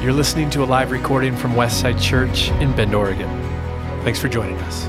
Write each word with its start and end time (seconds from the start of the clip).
You're 0.00 0.14
listening 0.14 0.48
to 0.50 0.62
a 0.62 0.64
live 0.64 0.92
recording 0.92 1.36
from 1.36 1.52
Westside 1.52 2.00
Church 2.00 2.48
in 2.52 2.74
Bend, 2.74 2.94
Oregon. 2.94 3.28
Thanks 4.02 4.18
for 4.18 4.28
joining 4.28 4.56
us. 4.60 4.86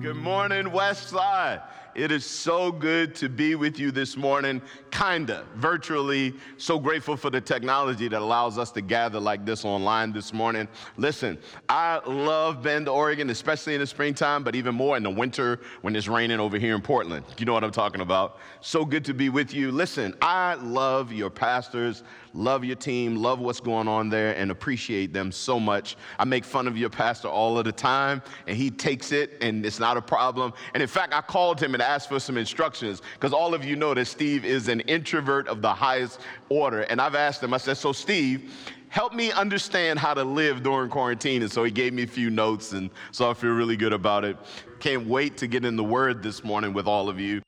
Good 0.00 0.14
morning, 0.14 0.66
Westside. 0.66 1.62
It 1.94 2.12
is 2.12 2.24
so 2.24 2.70
good 2.70 3.14
to 3.16 3.28
be 3.28 3.54
with 3.54 3.78
you 3.78 3.90
this 3.90 4.16
morning, 4.16 4.62
kinda 4.90 5.44
virtually. 5.56 6.34
So 6.56 6.78
grateful 6.78 7.16
for 7.16 7.30
the 7.30 7.40
technology 7.40 8.08
that 8.08 8.20
allows 8.20 8.58
us 8.58 8.70
to 8.72 8.80
gather 8.80 9.18
like 9.18 9.44
this 9.44 9.64
online 9.64 10.12
this 10.12 10.32
morning. 10.32 10.68
Listen, 10.96 11.38
I 11.68 12.00
love 12.06 12.62
Bend, 12.62 12.88
Oregon, 12.88 13.30
especially 13.30 13.74
in 13.74 13.80
the 13.80 13.86
springtime, 13.86 14.44
but 14.44 14.54
even 14.54 14.74
more 14.74 14.96
in 14.96 15.02
the 15.02 15.10
winter 15.10 15.60
when 15.82 15.96
it's 15.96 16.08
raining 16.08 16.40
over 16.40 16.58
here 16.58 16.74
in 16.74 16.82
Portland. 16.82 17.24
You 17.38 17.46
know 17.46 17.52
what 17.54 17.64
I'm 17.64 17.72
talking 17.72 18.00
about. 18.00 18.38
So 18.60 18.84
good 18.84 19.04
to 19.06 19.14
be 19.14 19.28
with 19.28 19.52
you. 19.52 19.72
Listen, 19.72 20.14
I 20.22 20.54
love 20.54 21.12
your 21.12 21.30
pastors, 21.30 22.04
love 22.34 22.64
your 22.64 22.76
team, 22.76 23.16
love 23.16 23.40
what's 23.40 23.60
going 23.60 23.88
on 23.88 24.08
there, 24.08 24.36
and 24.36 24.50
appreciate 24.50 25.12
them 25.12 25.32
so 25.32 25.58
much. 25.58 25.96
I 26.18 26.24
make 26.24 26.44
fun 26.44 26.68
of 26.68 26.76
your 26.76 26.90
pastor 26.90 27.28
all 27.28 27.58
of 27.58 27.64
the 27.64 27.72
time, 27.72 28.22
and 28.46 28.56
he 28.56 28.70
takes 28.70 29.12
it, 29.12 29.38
and 29.40 29.64
it's 29.66 29.80
not 29.80 29.96
a 29.96 30.02
problem. 30.02 30.52
And 30.74 30.82
in 30.82 30.88
fact, 30.88 31.12
I 31.12 31.20
called 31.20 31.60
him 31.60 31.74
and 31.74 31.82
asked 31.88 32.08
for 32.08 32.20
some 32.20 32.36
instructions 32.36 33.00
because 33.14 33.32
all 33.32 33.54
of 33.54 33.64
you 33.64 33.74
know 33.74 33.94
that 33.94 34.06
Steve 34.06 34.44
is 34.44 34.68
an 34.68 34.80
introvert 34.80 35.48
of 35.48 35.62
the 35.62 35.72
highest 35.72 36.20
order. 36.50 36.82
And 36.82 37.00
I've 37.00 37.14
asked 37.14 37.42
him, 37.42 37.54
I 37.54 37.56
said, 37.56 37.78
So, 37.78 37.92
Steve, 37.92 38.52
help 38.88 39.14
me 39.14 39.32
understand 39.32 39.98
how 39.98 40.12
to 40.14 40.22
live 40.22 40.62
during 40.62 40.90
quarantine. 40.90 41.42
And 41.42 41.50
so 41.50 41.64
he 41.64 41.70
gave 41.70 41.94
me 41.94 42.02
a 42.02 42.06
few 42.06 42.28
notes, 42.30 42.72
and 42.72 42.90
so 43.10 43.30
I 43.30 43.34
feel 43.34 43.52
really 43.52 43.76
good 43.76 43.94
about 43.94 44.24
it. 44.24 44.36
Can't 44.80 45.06
wait 45.06 45.38
to 45.38 45.46
get 45.46 45.64
in 45.64 45.76
the 45.76 45.84
word 45.84 46.22
this 46.22 46.44
morning 46.44 46.74
with 46.74 46.86
all 46.86 47.08
of 47.08 47.18
you. 47.18 47.40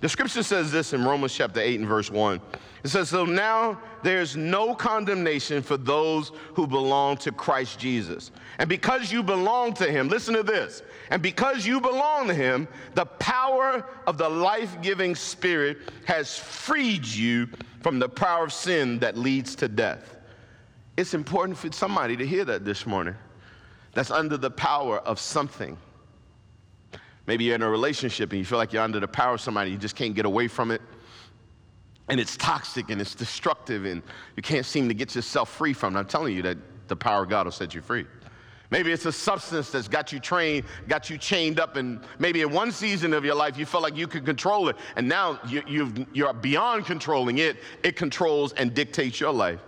The 0.00 0.08
scripture 0.08 0.44
says 0.44 0.70
this 0.70 0.92
in 0.92 1.04
Romans 1.04 1.34
chapter 1.34 1.60
8 1.60 1.80
and 1.80 1.88
verse 1.88 2.08
1. 2.08 2.40
It 2.84 2.88
says, 2.88 3.08
So 3.08 3.24
now 3.24 3.80
there's 4.04 4.36
no 4.36 4.72
condemnation 4.72 5.60
for 5.60 5.76
those 5.76 6.30
who 6.54 6.68
belong 6.68 7.16
to 7.18 7.32
Christ 7.32 7.80
Jesus. 7.80 8.30
And 8.58 8.68
because 8.68 9.10
you 9.10 9.24
belong 9.24 9.74
to 9.74 9.90
him, 9.90 10.08
listen 10.08 10.34
to 10.34 10.44
this. 10.44 10.82
And 11.10 11.20
because 11.20 11.66
you 11.66 11.80
belong 11.80 12.28
to 12.28 12.34
him, 12.34 12.68
the 12.94 13.06
power 13.06 13.84
of 14.06 14.18
the 14.18 14.28
life 14.28 14.80
giving 14.82 15.16
spirit 15.16 15.78
has 16.04 16.38
freed 16.38 17.04
you 17.04 17.48
from 17.80 17.98
the 17.98 18.08
power 18.08 18.44
of 18.44 18.52
sin 18.52 19.00
that 19.00 19.16
leads 19.16 19.56
to 19.56 19.66
death. 19.66 20.16
It's 20.96 21.14
important 21.14 21.58
for 21.58 21.72
somebody 21.72 22.16
to 22.16 22.26
hear 22.26 22.44
that 22.44 22.64
this 22.64 22.86
morning. 22.86 23.16
That's 23.94 24.12
under 24.12 24.36
the 24.36 24.50
power 24.50 24.98
of 25.00 25.18
something. 25.18 25.76
Maybe 27.28 27.44
you're 27.44 27.56
in 27.56 27.62
a 27.62 27.68
relationship 27.68 28.32
and 28.32 28.38
you 28.38 28.44
feel 28.46 28.56
like 28.56 28.72
you're 28.72 28.82
under 28.82 29.00
the 29.00 29.06
power 29.06 29.34
of 29.34 29.42
somebody, 29.42 29.70
you 29.70 29.76
just 29.76 29.94
can't 29.94 30.14
get 30.14 30.24
away 30.24 30.48
from 30.48 30.70
it. 30.70 30.80
And 32.08 32.18
it's 32.18 32.38
toxic 32.38 32.88
and 32.88 33.02
it's 33.02 33.14
destructive 33.14 33.84
and 33.84 34.02
you 34.34 34.42
can't 34.42 34.64
seem 34.64 34.88
to 34.88 34.94
get 34.94 35.14
yourself 35.14 35.50
free 35.50 35.74
from 35.74 35.94
it. 35.94 35.98
I'm 35.98 36.06
telling 36.06 36.34
you 36.34 36.40
that 36.40 36.56
the 36.88 36.96
power 36.96 37.24
of 37.24 37.28
God 37.28 37.44
will 37.44 37.52
set 37.52 37.74
you 37.74 37.82
free. 37.82 38.06
Maybe 38.70 38.92
it's 38.92 39.04
a 39.04 39.12
substance 39.12 39.68
that's 39.68 39.88
got 39.88 40.10
you 40.10 40.20
trained, 40.20 40.64
got 40.88 41.10
you 41.10 41.18
chained 41.18 41.60
up, 41.60 41.76
and 41.76 42.00
maybe 42.18 42.40
in 42.40 42.50
one 42.50 42.72
season 42.72 43.12
of 43.12 43.26
your 43.26 43.34
life 43.34 43.58
you 43.58 43.66
felt 43.66 43.82
like 43.82 43.96
you 43.96 44.06
could 44.06 44.24
control 44.24 44.70
it, 44.70 44.76
and 44.96 45.06
now 45.06 45.38
you, 45.46 46.26
are 46.26 46.32
beyond 46.32 46.86
controlling 46.86 47.38
it. 47.38 47.58
It 47.82 47.94
controls 47.94 48.54
and 48.54 48.72
dictates 48.72 49.20
your 49.20 49.34
life. 49.34 49.60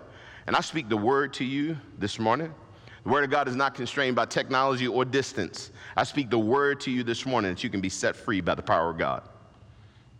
And 0.47 0.57
I 0.57 0.63
speak 0.63 0.89
the 0.89 0.97
word 0.97 1.35
to 1.35 1.45
you 1.45 1.77
this 1.99 2.19
morning. 2.19 2.55
The 3.03 3.09
word 3.09 3.25
of 3.25 3.31
God 3.31 3.49
is 3.49 3.57
not 3.57 3.75
constrained 3.75 4.17
by 4.17 4.27
technology 4.27 4.87
or 4.87 5.05
distance. 5.05 5.71
I 5.97 6.05
speak 6.05 6.31
the 6.31 6.39
word 6.39 6.81
to 6.81 6.91
you 6.91 7.03
this 7.03 7.25
morning 7.25 7.53
that 7.53 7.65
you 7.65 7.71
can 7.71 7.81
be 7.81 7.89
set 7.89 8.15
free 8.15 8.41
by 8.41 8.55
the 8.55 8.63
power 8.63 8.91
of 8.91 8.99
God. 8.99 9.23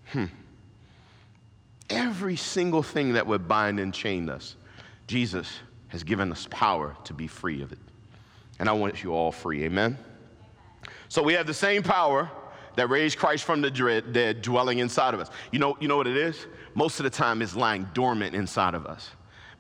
Hmm. 0.07 0.27
Every 1.91 2.37
single 2.37 2.83
thing 2.83 3.13
that 3.15 3.27
would 3.27 3.47
bind 3.47 3.81
and 3.81 3.93
chain 3.93 4.31
us, 4.31 4.57
Jesus 5.07 5.51
has 5.89 6.05
given 6.05 6.33
us 6.33 6.47
power 6.51 6.97
to 7.05 7.13
be 7.13 7.27
free 7.27 7.63
of 7.63 7.73
it. 7.73 7.79
And 8.59 8.69
I 8.69 8.73
want 8.73 9.03
you 9.03 9.13
all 9.13 9.33
free. 9.33 9.65
Amen? 9.65 9.99
So 11.09 11.23
we 11.23 11.35
have 11.35 11.47
the 11.47 11.55
same 11.55 11.83
power 11.83 12.31
that 12.77 12.89
raised 12.89 13.19
Christ 13.19 13.45
from 13.45 13.61
the 13.61 13.71
dead 13.71 14.43
dwelling 14.43 14.79
inside 14.79 15.15
of 15.15 15.21
us. 15.21 15.29
You 15.51 15.59
know, 15.59 15.77
you 15.81 15.89
know 15.89 15.97
what 15.97 16.07
it 16.07 16.17
is? 16.17 16.47
Most 16.75 17.01
of 17.01 17.05
the 17.05 17.11
time, 17.11 17.43
it's 17.43 17.57
lying 17.57 17.89
dormant 17.93 18.35
inside 18.35 18.75
of 18.75 18.87
us. 18.87 19.11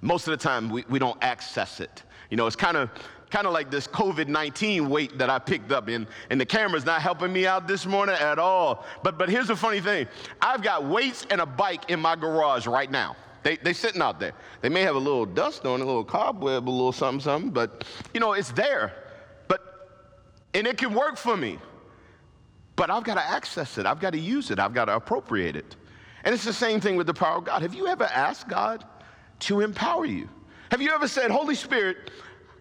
Most 0.01 0.29
of 0.29 0.31
the 0.31 0.37
time, 0.37 0.71
we, 0.71 0.85
we 0.89 0.99
don't 0.99 1.19
access 1.23 1.81
it. 1.81 2.05
You 2.31 2.37
know, 2.37 2.47
it's 2.47 2.57
kind 2.57 2.77
of 2.77 2.91
kind 3.31 3.47
of 3.47 3.53
like 3.53 3.71
this 3.71 3.87
COVID 3.87 4.29
19 4.29 4.89
weight 4.89 5.17
that 5.19 5.31
I 5.31 5.39
picked 5.39 5.73
up, 5.73 5.89
and, 5.89 6.07
and 6.31 6.41
the 6.41 6.47
camera's 6.47 6.85
not 6.85 7.01
helping 7.01 7.33
me 7.33 7.47
out 7.47 7.69
this 7.69 7.87
morning 7.87 8.17
at 8.17 8.39
all. 8.39 8.85
But, 9.03 9.19
but 9.19 9.29
here's 9.29 9.49
the 9.49 9.57
funny 9.57 9.81
thing 9.81 10.09
I've 10.41 10.63
got 10.63 10.85
weights 10.85 11.27
and 11.31 11.41
a 11.41 11.47
bike 11.47 11.91
in 11.91 12.01
my 12.01 12.17
garage 12.17 12.67
right 12.67 12.91
now. 12.91 13.17
They, 13.43 13.57
they 13.57 13.73
sitting 13.73 14.03
out 14.03 14.21
there. 14.21 14.33
They 14.61 14.69
may 14.69 14.83
have 14.83 14.97
a 14.97 14.99
little 14.99 15.25
dust 15.25 15.65
on 15.65 15.81
it, 15.81 15.85
a 15.85 15.87
little 15.87 16.05
cobweb, 16.05 16.69
a 16.69 16.71
little 16.71 16.93
something, 16.93 17.21
something, 17.21 17.51
but 17.51 17.85
you 18.13 18.21
know, 18.21 18.35
it's 18.35 18.53
there. 18.53 18.93
But, 19.49 19.63
and 20.53 20.67
it 20.67 20.77
can 20.77 20.93
work 20.93 21.17
for 21.17 21.37
me. 21.37 21.59
But 22.77 22.91
I've 22.91 23.05
got 23.05 23.15
to 23.15 23.23
access 23.23 23.79
it. 23.79 23.87
I've 23.87 24.01
got 24.01 24.13
to 24.13 24.19
use 24.19 24.51
it. 24.51 24.59
I've 24.59 24.75
got 24.75 24.87
to 24.87 24.97
appropriate 24.97 25.57
it. 25.57 25.77
And 26.25 26.35
it's 26.35 26.45
the 26.45 26.53
same 26.53 26.81
thing 26.81 26.97
with 26.97 27.07
the 27.07 27.15
power 27.15 27.39
of 27.39 27.45
God. 27.45 27.63
Have 27.63 27.75
you 27.75 27.87
ever 27.87 28.05
asked 28.05 28.49
God 28.49 28.85
to 29.41 29.61
empower 29.61 30.05
you? 30.05 30.29
Have 30.71 30.81
you 30.81 30.91
ever 30.93 31.09
said, 31.09 31.31
Holy 31.31 31.55
Spirit, 31.55 32.11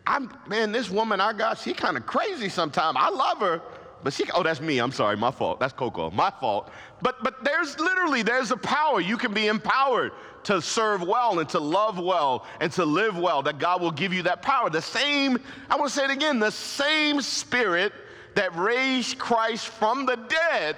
I'm, 0.08 0.32
man, 0.48 0.72
this 0.72 0.90
woman 0.90 1.22
I 1.22 1.34
got, 1.34 1.60
she 1.60 1.74
kind 1.74 1.96
of 1.96 2.06
crazy 2.06 2.50
sometimes. 2.50 2.98
I 3.00 3.10
love 3.10 3.38
her, 3.40 3.62
but 4.04 4.14
she, 4.14 4.26
oh, 4.34 4.42
that's 4.42 4.62
me. 4.62 4.80
I'm 4.80 4.92
sorry, 4.92 5.16
my 5.16 5.30
fault. 5.30 5.60
That's 5.60 5.74
Coco, 5.74 6.10
my 6.10 6.32
fault. 6.32 6.72
But, 7.02 7.24
but 7.24 7.44
there's 7.44 7.80
literally, 7.80 8.24
there's 8.24 8.50
a 8.50 8.58
power. 8.58 9.00
You 9.00 9.18
can 9.18 9.34
be 9.34 9.48
empowered 9.48 10.12
to 10.46 10.62
serve 10.62 11.04
well 11.04 11.40
and 11.40 11.48
to 11.50 11.60
love 11.60 12.00
well 12.00 12.48
and 12.60 12.72
to 12.72 12.86
live 12.86 13.18
well, 13.18 13.44
that 13.44 13.60
God 13.60 13.82
will 13.82 13.92
give 13.92 14.12
you 14.12 14.24
that 14.24 14.42
power. 14.42 14.70
The 14.70 14.82
same, 14.82 15.38
I 15.70 15.76
want 15.76 15.92
to 15.92 15.96
say 15.96 16.06
it 16.06 16.12
again, 16.12 16.40
the 16.40 16.52
same 16.52 17.22
spirit 17.22 17.94
that 18.34 18.56
raised 18.56 19.20
Christ 19.20 19.68
from 19.68 20.08
the 20.08 20.16
dead 20.16 20.78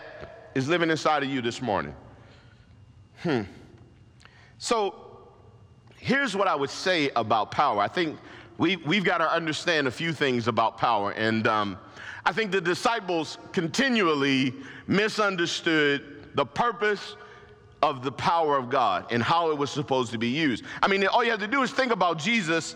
is 0.55 0.67
living 0.67 0.89
inside 0.89 1.23
of 1.23 1.29
you 1.29 1.41
this 1.41 1.61
morning. 1.61 1.95
Hmm. 3.19 3.43
So 4.57 5.00
here's 6.01 6.35
what 6.35 6.47
I 6.47 6.55
would 6.55 6.71
say 6.71 7.11
about 7.15 7.51
power. 7.51 7.79
I 7.79 7.87
think 7.87 8.17
we, 8.57 8.75
we've 8.77 9.03
got 9.05 9.19
to 9.19 9.31
understand 9.31 9.87
a 9.87 9.91
few 9.91 10.13
things 10.13 10.47
about 10.47 10.77
power. 10.77 11.11
And 11.11 11.45
um, 11.47 11.77
I 12.25 12.33
think 12.33 12.51
the 12.51 12.59
disciples 12.59 13.37
continually 13.53 14.53
misunderstood 14.87 16.25
the 16.33 16.45
purpose 16.45 17.15
of 17.83 18.03
the 18.03 18.11
power 18.11 18.57
of 18.57 18.69
God 18.69 19.05
and 19.11 19.21
how 19.21 19.51
it 19.51 19.57
was 19.57 19.69
supposed 19.69 20.11
to 20.11 20.17
be 20.17 20.27
used. 20.27 20.63
I 20.81 20.87
mean, 20.87 21.05
all 21.05 21.23
you 21.23 21.31
have 21.31 21.39
to 21.39 21.47
do 21.47 21.61
is 21.61 21.71
think 21.71 21.91
about 21.91 22.17
Jesus 22.17 22.75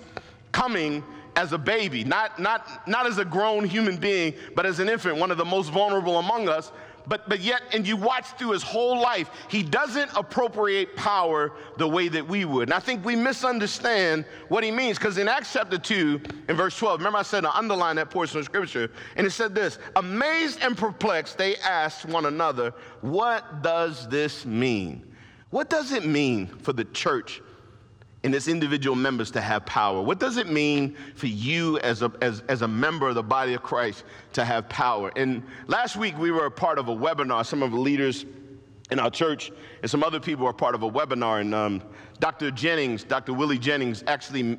coming 0.52 1.04
as 1.36 1.52
a 1.52 1.58
baby, 1.58 2.04
not, 2.04 2.40
not, 2.40 2.88
not 2.88 3.08
as 3.08 3.18
a 3.18 3.26
grown 3.26 3.66
human 3.66 3.98
being, 3.98 4.36
but 4.56 4.66
as 4.66 4.80
an 4.80 4.88
infant, 4.88 5.18
one 5.18 5.32
of 5.32 5.38
the 5.38 5.46
most 5.46 5.70
vulnerable 5.72 6.20
among 6.20 6.48
us, 6.48 6.72
but, 7.08 7.28
but 7.30 7.40
yet, 7.40 7.62
and 7.74 7.88
you 7.88 7.98
watch 7.98 8.26
through 8.38 8.52
his 8.52 8.64
whole 8.64 9.00
life, 9.00 9.30
he 9.50 9.64
doesn't 9.64 10.10
appropriate 10.16 10.96
power 10.96 11.52
the 11.78 11.88
way 11.88 12.08
that 12.08 12.28
we 12.28 12.46
would. 12.46 12.70
And 12.70 12.74
I 12.74 12.80
think 12.80 13.06
we 13.06 13.16
misunderstand 13.16 14.26
what 14.50 14.64
he 14.64 14.72
means, 14.72 14.98
because 14.98 15.18
in 15.18 15.28
Acts 15.28 15.54
chapter 15.54 15.78
2, 15.78 16.22
in 16.50 16.56
verse 16.56 16.78
12, 16.78 17.00
remember 17.00 17.20
I 17.20 17.24
said 17.24 17.42
to 17.42 17.56
underline 17.56 17.98
that 17.98 18.10
portion 18.10 18.40
of 18.40 18.46
scripture, 18.46 18.92
and 19.16 19.28
it 19.28 19.32
said 19.32 19.54
this 19.54 19.80
Amazed 19.96 20.60
and 20.62 20.78
perplexed, 20.78 21.38
they 21.38 21.56
asked 21.58 22.06
one 22.06 22.26
another, 22.26 22.74
What 23.02 23.62
does 23.62 24.08
this 24.08 24.46
mean? 24.46 25.14
What 25.50 25.70
does 25.70 25.92
it 25.92 26.06
mean 26.06 26.48
for 26.48 26.74
the 26.74 26.86
church 26.86 27.42
and 28.26 28.34
its 28.34 28.48
individual 28.48 28.96
members 28.96 29.30
to 29.30 29.40
have 29.40 29.68
power? 29.68 30.02
What 30.02 30.20
does 30.20 30.38
it 30.38 30.50
mean 30.50 30.98
for 31.14 31.28
you 31.28 31.78
as 31.80 32.02
a, 32.02 32.12
as, 32.22 32.42
as 32.50 32.64
a 32.64 32.68
member 32.68 33.08
of 33.08 33.14
the 33.14 33.22
body 33.22 33.54
of 33.54 33.62
Christ 33.62 34.04
to 34.34 34.44
have 34.44 34.68
power? 34.68 35.12
And 35.16 35.44
last 35.68 35.96
week 35.96 36.18
we 36.18 36.32
were 36.32 36.48
a 36.48 36.52
part 36.52 36.80
of 36.80 36.88
a 36.88 36.96
webinar. 36.96 37.46
Some 37.46 37.62
of 37.62 37.72
the 37.72 37.78
leaders 37.78 38.26
in 38.90 38.98
our 38.98 39.12
church 39.12 39.52
and 39.84 39.92
some 39.92 40.04
other 40.04 40.20
people 40.20 40.46
were 40.46 40.54
part 40.54 40.74
of 40.74 40.82
a 40.82 40.90
webinar. 40.90 41.40
And 41.40 41.54
um, 41.54 41.84
Dr. 42.20 42.50
Jennings, 42.50 43.04
Dr. 43.04 43.32
Willie 43.32 43.60
Jennings, 43.60 44.04
actually 44.08 44.58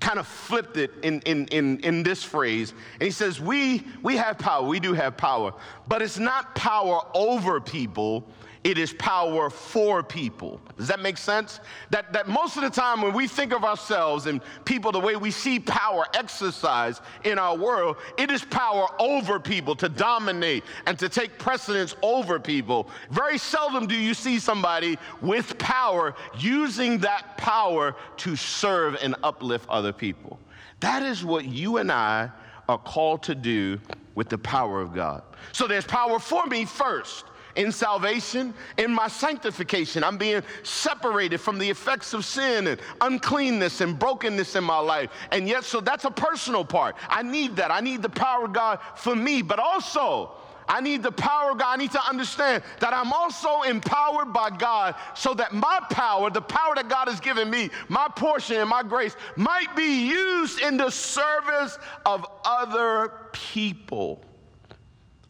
kind 0.00 0.18
of 0.18 0.26
flipped 0.26 0.78
it 0.78 0.90
in, 1.02 1.20
in, 1.26 1.46
in, 1.48 1.80
in 1.80 2.02
this 2.02 2.24
phrase. 2.24 2.72
And 2.94 3.02
he 3.02 3.10
says, 3.10 3.38
we, 3.38 3.84
we 4.02 4.16
have 4.16 4.38
power, 4.38 4.66
we 4.66 4.80
do 4.80 4.94
have 4.94 5.18
power, 5.18 5.52
but 5.86 6.00
it's 6.00 6.18
not 6.18 6.54
power 6.54 7.02
over 7.12 7.60
people, 7.60 8.26
it 8.64 8.78
is 8.78 8.94
power 8.94 9.50
for 9.50 10.02
people. 10.02 10.58
Does 10.78 10.88
that 10.88 11.00
make 11.00 11.18
sense? 11.18 11.60
That, 11.90 12.14
that 12.14 12.28
most 12.28 12.56
of 12.56 12.62
the 12.62 12.70
time 12.70 13.02
when 13.02 13.12
we 13.12 13.28
think 13.28 13.52
of 13.52 13.62
ourselves 13.62 14.24
and 14.24 14.40
people, 14.64 14.90
the 14.90 14.98
way 14.98 15.16
we 15.16 15.30
see 15.30 15.60
power 15.60 16.06
exercised 16.14 17.02
in 17.24 17.38
our 17.38 17.54
world, 17.56 17.98
it 18.16 18.30
is 18.30 18.42
power 18.42 18.86
over 18.98 19.38
people 19.38 19.76
to 19.76 19.90
dominate 19.90 20.64
and 20.86 20.98
to 20.98 21.10
take 21.10 21.38
precedence 21.38 21.94
over 22.00 22.40
people. 22.40 22.88
Very 23.10 23.36
seldom 23.36 23.86
do 23.86 23.94
you 23.94 24.14
see 24.14 24.38
somebody 24.38 24.96
with 25.20 25.58
power 25.58 26.14
using 26.38 26.98
that 26.98 27.36
power 27.36 27.94
to 28.16 28.34
serve 28.34 28.96
and 29.02 29.14
uplift 29.22 29.68
other 29.68 29.92
people. 29.92 30.38
That 30.80 31.02
is 31.02 31.22
what 31.22 31.44
you 31.44 31.76
and 31.76 31.92
I 31.92 32.30
are 32.66 32.78
called 32.78 33.22
to 33.24 33.34
do 33.34 33.78
with 34.14 34.30
the 34.30 34.38
power 34.38 34.80
of 34.80 34.94
God. 34.94 35.22
So 35.52 35.66
there's 35.66 35.84
power 35.84 36.18
for 36.18 36.46
me 36.46 36.64
first. 36.64 37.26
In 37.56 37.72
salvation, 37.72 38.54
in 38.78 38.92
my 38.92 39.08
sanctification. 39.08 40.04
I'm 40.04 40.18
being 40.18 40.42
separated 40.62 41.38
from 41.38 41.58
the 41.58 41.68
effects 41.68 42.14
of 42.14 42.24
sin 42.24 42.66
and 42.66 42.80
uncleanness 43.00 43.80
and 43.80 43.98
brokenness 43.98 44.56
in 44.56 44.64
my 44.64 44.78
life. 44.78 45.10
And 45.30 45.48
yet, 45.48 45.64
so 45.64 45.80
that's 45.80 46.04
a 46.04 46.10
personal 46.10 46.64
part. 46.64 46.96
I 47.08 47.22
need 47.22 47.56
that. 47.56 47.70
I 47.70 47.80
need 47.80 48.02
the 48.02 48.08
power 48.08 48.44
of 48.44 48.52
God 48.52 48.78
for 48.96 49.14
me, 49.14 49.42
but 49.42 49.58
also, 49.58 50.32
I 50.68 50.80
need 50.80 51.02
the 51.02 51.12
power 51.12 51.52
of 51.52 51.58
God. 51.58 51.74
I 51.74 51.76
need 51.76 51.92
to 51.92 52.08
understand 52.08 52.62
that 52.80 52.94
I'm 52.94 53.12
also 53.12 53.62
empowered 53.62 54.32
by 54.32 54.50
God 54.50 54.94
so 55.14 55.34
that 55.34 55.52
my 55.52 55.80
power, 55.90 56.30
the 56.30 56.40
power 56.40 56.74
that 56.74 56.88
God 56.88 57.08
has 57.08 57.20
given 57.20 57.50
me, 57.50 57.70
my 57.88 58.08
portion 58.16 58.56
and 58.56 58.68
my 58.68 58.82
grace, 58.82 59.14
might 59.36 59.74
be 59.76 60.08
used 60.08 60.60
in 60.60 60.76
the 60.76 60.90
service 60.90 61.78
of 62.06 62.26
other 62.44 63.12
people, 63.32 64.24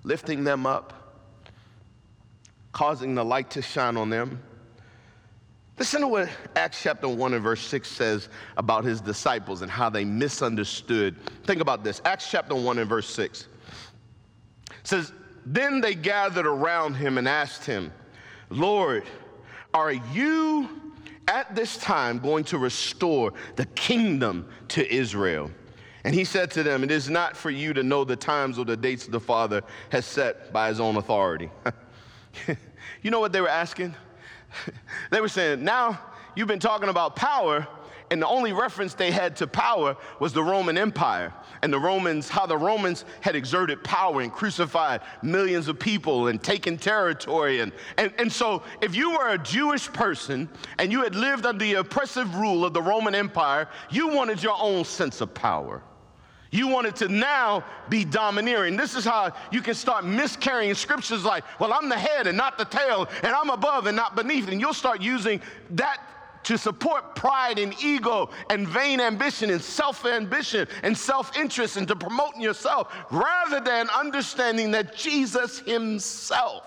lifting 0.05 0.45
them 0.45 0.67
up, 0.67 1.04
causing 2.75 3.15
the 3.15 3.25
light 3.25 3.49
to 3.51 3.63
shine 3.63 3.97
on 3.97 4.11
them. 4.11 4.43
Listen 5.79 6.03
to 6.03 6.09
what 6.09 6.29
Acts 6.55 6.83
chapter 6.83 7.09
1 7.09 7.35
and 7.35 7.43
verse 7.43 7.63
6 7.63 7.89
says 7.91 8.29
about 8.59 8.85
his 8.85 9.01
disciples 9.01 9.63
and 9.63 9.71
how 9.71 9.89
they 9.89 10.05
misunderstood. 10.05 11.17
Think 11.45 11.63
about 11.63 11.83
this 11.83 12.03
Acts 12.05 12.31
chapter 12.31 12.55
1 12.55 12.79
and 12.79 12.89
verse 12.89 13.09
6 13.09 13.49
says, 14.83 15.13
then 15.47 15.81
they 15.81 15.95
gathered 15.95 16.47
around 16.47 16.95
him 16.95 17.17
and 17.17 17.29
asked 17.29 17.65
him, 17.65 17.93
Lord, 18.51 19.05
are 19.73 19.93
you 19.93 20.69
at 21.27 21.55
this 21.55 21.77
time 21.77 22.19
going 22.19 22.45
to 22.45 22.59
restore 22.59 23.33
the 23.57 23.67
kingdom 23.67 24.49
to 24.69 24.93
Israel? 24.93 25.51
And 26.05 26.15
he 26.15 26.25
said 26.25 26.51
to 26.53 26.63
them, 26.63 26.85
It 26.85 26.91
is 26.91 27.09
not 27.09 27.37
for 27.37 27.51
you 27.51 27.73
to 27.73 27.83
know 27.83 28.05
the 28.05 28.17
times 28.17 28.59
or 28.59 28.65
the 28.65 28.77
dates 28.77 29.07
the 29.07 29.21
Father 29.21 29.63
has 29.91 30.05
set 30.05 30.53
by 30.53 30.69
his 30.69 30.81
own 30.81 30.97
authority. 30.97 31.51
you 33.03 33.11
know 33.11 33.21
what 33.21 33.33
they 33.33 33.41
were 33.41 33.49
asking? 33.49 33.95
they 35.11 35.21
were 35.21 35.29
saying, 35.29 35.65
Now 35.65 36.01
you've 36.35 36.49
been 36.49 36.59
talking 36.59 36.89
about 36.89 37.17
power, 37.17 37.67
and 38.11 38.21
the 38.21 38.27
only 38.29 38.53
reference 38.53 38.95
they 38.95 39.11
had 39.11 39.37
to 39.37 39.47
power 39.47 39.97
was 40.21 40.33
the 40.33 40.43
Roman 40.43 40.77
Empire 40.77 41.33
and 41.63 41.73
the 41.73 41.79
Romans, 41.79 42.29
how 42.29 42.47
the 42.47 42.57
Romans 42.57 43.05
had 43.23 43.35
exerted 43.35 43.83
power 43.83 44.21
and 44.21 44.31
crucified 44.33 45.01
millions 45.23 45.67
of 45.69 45.79
people 45.79 46.29
and 46.29 46.43
taken 46.43 46.77
territory. 46.77 47.61
And, 47.61 47.73
and, 47.97 48.13
and 48.19 48.31
so, 48.31 48.63
if 48.83 48.95
you 48.95 49.13
were 49.13 49.31
a 49.31 49.39
Jewish 49.39 49.91
person 49.93 50.49
and 50.79 50.93
you 50.93 51.03
had 51.03 51.15
lived 51.15 51.47
under 51.47 51.65
the 51.65 51.75
oppressive 51.75 52.35
rule 52.37 52.65
of 52.65 52.75
the 52.75 52.83
Roman 52.83 53.15
Empire, 53.15 53.69
you 53.91 54.09
wanted 54.09 54.43
your 54.43 54.57
own 54.61 54.85
sense 54.85 55.21
of 55.21 55.33
power. 55.33 55.83
You 56.55 56.69
wanted 56.69 56.95
to 56.97 57.09
now 57.09 57.65
be 57.89 58.05
domineering. 58.05 58.77
This 58.77 58.95
is 58.95 59.05
how 59.05 59.33
you 59.51 59.61
can 59.61 59.75
start 59.75 60.05
miscarrying 60.05 60.75
scriptures 60.75 61.25
like, 61.25 61.43
well, 61.59 61.73
I'm 61.73 61.89
the 61.89 61.99
head 61.99 62.29
and 62.29 62.37
not 62.37 62.59
the 62.59 62.65
tail, 62.65 63.09
and 63.25 63.35
I'm 63.35 63.51
above 63.51 63.89
and 63.89 63.97
not 63.97 64.15
beneath. 64.15 64.47
And 64.47 64.61
you'll 64.61 64.73
start 64.73 65.03
using 65.03 65.41
that 65.71 65.99
to 66.45 66.57
support 66.57 67.17
pride 67.17 67.59
and 67.59 67.75
ego 67.83 68.31
and 68.51 68.69
vain 68.69 69.01
ambition 69.01 69.51
and 69.51 69.61
self 69.61 70.07
ambition 70.07 70.69
and 70.85 70.97
self 70.97 71.37
interest 71.37 71.77
and 71.77 71.89
to 71.89 71.97
promoting 71.97 72.41
yourself 72.41 72.95
rather 73.11 73.59
than 73.59 73.91
understanding 73.91 74.71
that 74.71 74.95
Jesus 74.95 75.59
Himself 75.59 76.63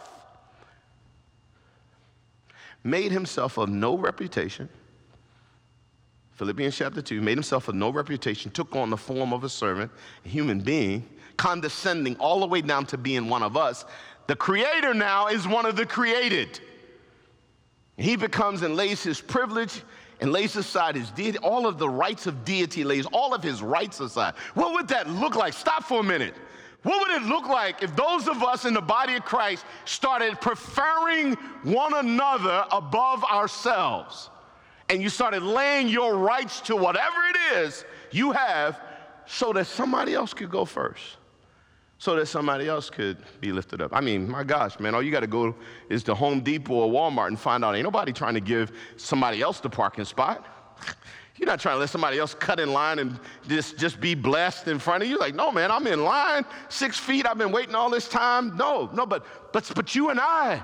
made 2.84 3.14
Himself 3.14 3.58
of 3.58 3.70
no 3.70 3.98
reputation. 3.98 4.68
Philippians 6.38 6.78
chapter 6.78 7.02
2 7.02 7.20
made 7.20 7.36
Himself 7.36 7.68
of 7.68 7.74
no 7.74 7.90
reputation, 7.90 8.52
took 8.52 8.76
on 8.76 8.92
the 8.92 8.98
form 8.98 9.34
of 9.34 9.44
a 9.44 9.50
servant, 9.50 9.92
a 10.24 10.30
human 10.30 10.60
being, 10.60 11.04
condescending 11.36 12.16
all 12.18 12.40
the 12.42 12.46
way 12.46 12.62
down 12.62 12.86
to 12.86 12.98
being 12.98 13.28
one 13.28 13.42
of 13.42 13.58
us. 13.58 13.86
The 14.28 14.36
Creator 14.36 14.94
now 14.94 15.28
is 15.28 15.48
one 15.48 15.66
of 15.66 15.76
the 15.76 15.86
created. 15.86 16.60
He 17.98 18.16
becomes 18.16 18.62
and 18.62 18.76
lays 18.76 19.02
his 19.02 19.20
privilege 19.20 19.82
and 20.22 20.32
lays 20.32 20.56
aside 20.56 20.96
his 20.96 21.10
deity, 21.10 21.40
all 21.40 21.66
of 21.66 21.80
the 21.80 21.90
rights 21.90 22.28
of 22.28 22.46
deity, 22.46 22.84
lays 22.84 23.08
all 23.08 23.34
of 23.34 23.42
his 23.42 23.64
rights 23.64 24.00
aside. 24.00 24.36
What 24.54 24.74
would 24.74 24.88
that 24.90 25.10
look 25.10 25.36
like? 25.36 25.54
Stop 25.54 25.86
for 25.86 26.02
a 26.02 26.04
minute. 26.04 26.36
What 26.84 27.00
would 27.00 27.20
it 27.20 27.26
look 27.26 27.48
like 27.48 27.82
if 27.82 27.96
those 27.96 28.28
of 28.28 28.44
us 28.44 28.66
in 28.66 28.76
the 28.76 28.82
body 28.82 29.16
of 29.16 29.26
Christ 29.26 29.66
started 29.86 30.40
preferring 30.40 31.34
one 31.64 31.96
another 31.96 32.64
above 32.72 33.24
ourselves? 33.24 34.30
And 34.90 35.02
you 35.02 35.10
started 35.10 35.44
laying 35.44 35.90
your 35.90 36.18
rights 36.18 36.62
to 36.62 36.76
whatever 36.76 37.18
it 37.30 37.58
is 37.58 37.84
you 38.12 38.32
have 38.32 38.80
so 39.26 39.52
that 39.54 39.66
somebody 39.66 40.14
else 40.14 40.34
could 40.34 40.50
go 40.50 40.64
first 40.64 41.18
so 42.00 42.16
that 42.16 42.28
somebody 42.28 42.68
else 42.68 42.90
could 42.90 43.18
be 43.42 43.52
lifted 43.52 43.82
up. 43.82 43.92
I 43.94 44.02
mean, 44.02 44.30
my 44.30 44.44
gosh, 44.44 44.80
man, 44.80 44.94
all 44.94 45.02
you 45.02 45.12
got 45.12 45.22
to 45.22 45.28
go 45.28 45.56
is 45.90 46.04
to 46.04 46.16
Home 46.16 46.42
Depot 46.42 46.74
or 46.74 46.92
Walmart 46.92 47.28
and 47.28 47.40
find 47.40 47.66
out 47.66 47.76
ain't 47.76 47.84
nobody 47.84 48.14
trying 48.14 48.36
to 48.36 48.40
give 48.40 48.72
somebody 48.98 49.42
else 49.42 49.60
the 49.60 49.70
parking 49.70 50.06
spot. 50.06 50.46
You're 51.38 51.48
not 51.48 51.60
trying 51.60 51.76
to 51.76 51.80
let 51.80 51.90
somebody 51.90 52.18
else 52.18 52.34
cut 52.34 52.60
in 52.60 52.74
line 52.74 53.00
and 53.00 53.20
just, 53.48 53.78
just 53.78 54.00
be 54.00 54.16
blessed 54.16 54.68
in 54.68 54.80
front 54.80 55.04
of 55.04 55.10
you. 55.10 55.20
Like, 55.20 55.36
no, 55.36 55.52
man, 55.52 55.70
I'm 55.70 55.86
in 55.86 56.04
line, 56.04 56.46
six 56.70 56.98
feet, 56.98 57.28
I've 57.28 57.38
been 57.38 57.52
waiting 57.52 57.76
all 57.76 57.90
this 57.90 58.08
time. 58.08 58.58
No, 58.58 58.90
no, 58.94 59.06
but 59.06 59.26
but 59.54 59.72
but 59.76 59.94
you 59.94 60.10
and 60.10 60.20
I, 60.20 60.64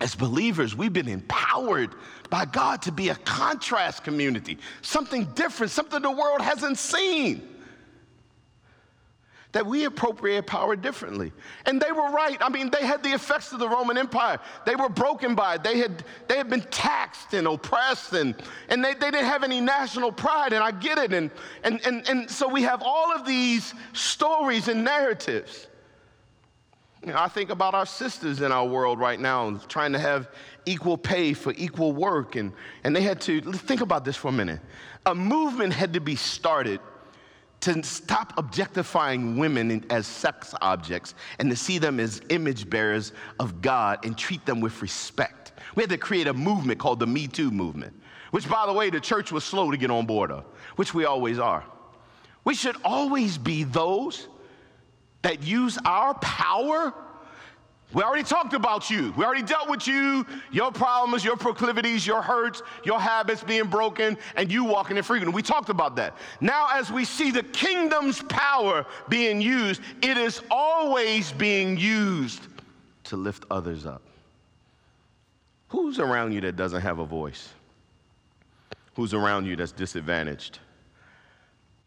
as 0.00 0.14
believers, 0.14 0.76
we've 0.76 0.92
been 0.92 1.08
empowered 1.08 1.94
by 2.30 2.44
God 2.44 2.82
to 2.82 2.92
be 2.92 3.08
a 3.08 3.14
contrast 3.16 4.04
community, 4.04 4.58
something 4.82 5.24
different, 5.34 5.72
something 5.72 6.00
the 6.02 6.10
world 6.10 6.40
hasn't 6.40 6.78
seen 6.78 7.56
that 9.52 9.64
we 9.64 9.84
appropriate 9.84 10.46
power 10.46 10.76
differently. 10.76 11.32
And 11.64 11.80
they 11.80 11.90
were 11.90 12.10
right. 12.10 12.36
I 12.40 12.48
mean, 12.50 12.70
they 12.70 12.84
had 12.86 13.02
the 13.02 13.12
effects 13.12 13.50
of 13.52 13.58
the 13.58 13.68
Roman 13.68 13.96
Empire. 13.96 14.38
They 14.66 14.76
were 14.76 14.90
broken 14.90 15.34
by 15.34 15.54
it. 15.54 15.64
They 15.64 15.78
had, 15.78 16.04
they 16.28 16.36
had 16.36 16.50
been 16.50 16.60
taxed 16.70 17.32
and 17.32 17.46
oppressed, 17.46 18.12
and, 18.12 18.34
and 18.68 18.84
they, 18.84 18.92
they 18.94 19.10
didn't 19.10 19.26
have 19.26 19.44
any 19.44 19.60
national 19.60 20.12
pride, 20.12 20.52
and 20.52 20.62
I 20.62 20.70
get 20.70 20.98
it. 20.98 21.12
And, 21.14 21.30
and, 21.64 21.84
and, 21.86 22.08
and 22.08 22.30
so 22.30 22.46
we 22.46 22.62
have 22.62 22.82
all 22.84 23.12
of 23.12 23.26
these 23.26 23.72
stories 23.94 24.68
and 24.68 24.84
narratives. 24.84 25.66
You 27.02 27.12
know, 27.12 27.18
I 27.18 27.28
think 27.28 27.50
about 27.50 27.74
our 27.74 27.86
sisters 27.86 28.40
in 28.40 28.50
our 28.50 28.66
world 28.66 28.98
right 28.98 29.20
now 29.20 29.60
trying 29.68 29.92
to 29.92 29.98
have 29.98 30.28
equal 30.66 30.98
pay 30.98 31.32
for 31.32 31.54
equal 31.56 31.92
work. 31.92 32.34
And, 32.34 32.52
and 32.82 32.94
they 32.94 33.02
had 33.02 33.20
to, 33.22 33.40
think 33.52 33.82
about 33.82 34.04
this 34.04 34.16
for 34.16 34.28
a 34.28 34.32
minute. 34.32 34.60
A 35.06 35.14
movement 35.14 35.72
had 35.72 35.92
to 35.94 36.00
be 36.00 36.16
started 36.16 36.80
to 37.60 37.82
stop 37.82 38.32
objectifying 38.36 39.36
women 39.36 39.84
as 39.90 40.06
sex 40.06 40.54
objects 40.60 41.14
and 41.38 41.50
to 41.50 41.56
see 41.56 41.78
them 41.78 42.00
as 42.00 42.20
image 42.30 42.68
bearers 42.68 43.12
of 43.38 43.62
God 43.62 44.04
and 44.04 44.16
treat 44.16 44.44
them 44.44 44.60
with 44.60 44.80
respect. 44.82 45.52
We 45.74 45.82
had 45.82 45.90
to 45.90 45.98
create 45.98 46.26
a 46.26 46.34
movement 46.34 46.78
called 46.78 47.00
the 47.00 47.06
Me 47.06 47.26
Too 47.26 47.50
movement, 47.50 47.94
which, 48.32 48.48
by 48.48 48.66
the 48.66 48.72
way, 48.72 48.90
the 48.90 49.00
church 49.00 49.32
was 49.32 49.44
slow 49.44 49.70
to 49.70 49.76
get 49.76 49.90
on 49.90 50.06
board 50.06 50.30
of, 50.30 50.44
which 50.76 50.94
we 50.94 51.04
always 51.04 51.38
are. 51.38 51.64
We 52.44 52.54
should 52.54 52.76
always 52.84 53.38
be 53.38 53.64
those 53.64 54.28
that 55.22 55.42
use 55.42 55.78
our 55.84 56.14
power 56.14 56.92
we 57.94 58.02
already 58.02 58.22
talked 58.22 58.52
about 58.52 58.90
you. 58.90 59.14
We 59.16 59.24
already 59.24 59.42
dealt 59.42 59.70
with 59.70 59.86
you, 59.86 60.26
your 60.52 60.70
problems, 60.70 61.24
your 61.24 61.36
proclivities, 61.36 62.06
your 62.06 62.20
hurts, 62.20 62.62
your 62.84 63.00
habits 63.00 63.42
being 63.42 63.64
broken, 63.64 64.18
and 64.36 64.52
you 64.52 64.64
walking 64.64 64.98
in 64.98 65.02
freedom. 65.02 65.32
We 65.32 65.40
talked 65.40 65.70
about 65.70 65.96
that. 65.96 66.14
Now, 66.42 66.68
as 66.70 66.92
we 66.92 67.06
see 67.06 67.30
the 67.30 67.42
kingdom's 67.44 68.20
power 68.24 68.84
being 69.08 69.40
used, 69.40 69.80
it 70.02 70.18
is 70.18 70.42
always 70.50 71.32
being 71.32 71.78
used 71.78 72.42
to 73.04 73.16
lift 73.16 73.46
others 73.50 73.86
up. 73.86 74.02
Who's 75.68 75.98
around 75.98 76.32
you 76.32 76.42
that 76.42 76.56
doesn't 76.56 76.82
have 76.82 76.98
a 76.98 77.06
voice? 77.06 77.48
Who's 78.96 79.14
around 79.14 79.46
you 79.46 79.56
that's 79.56 79.72
disadvantaged? 79.72 80.58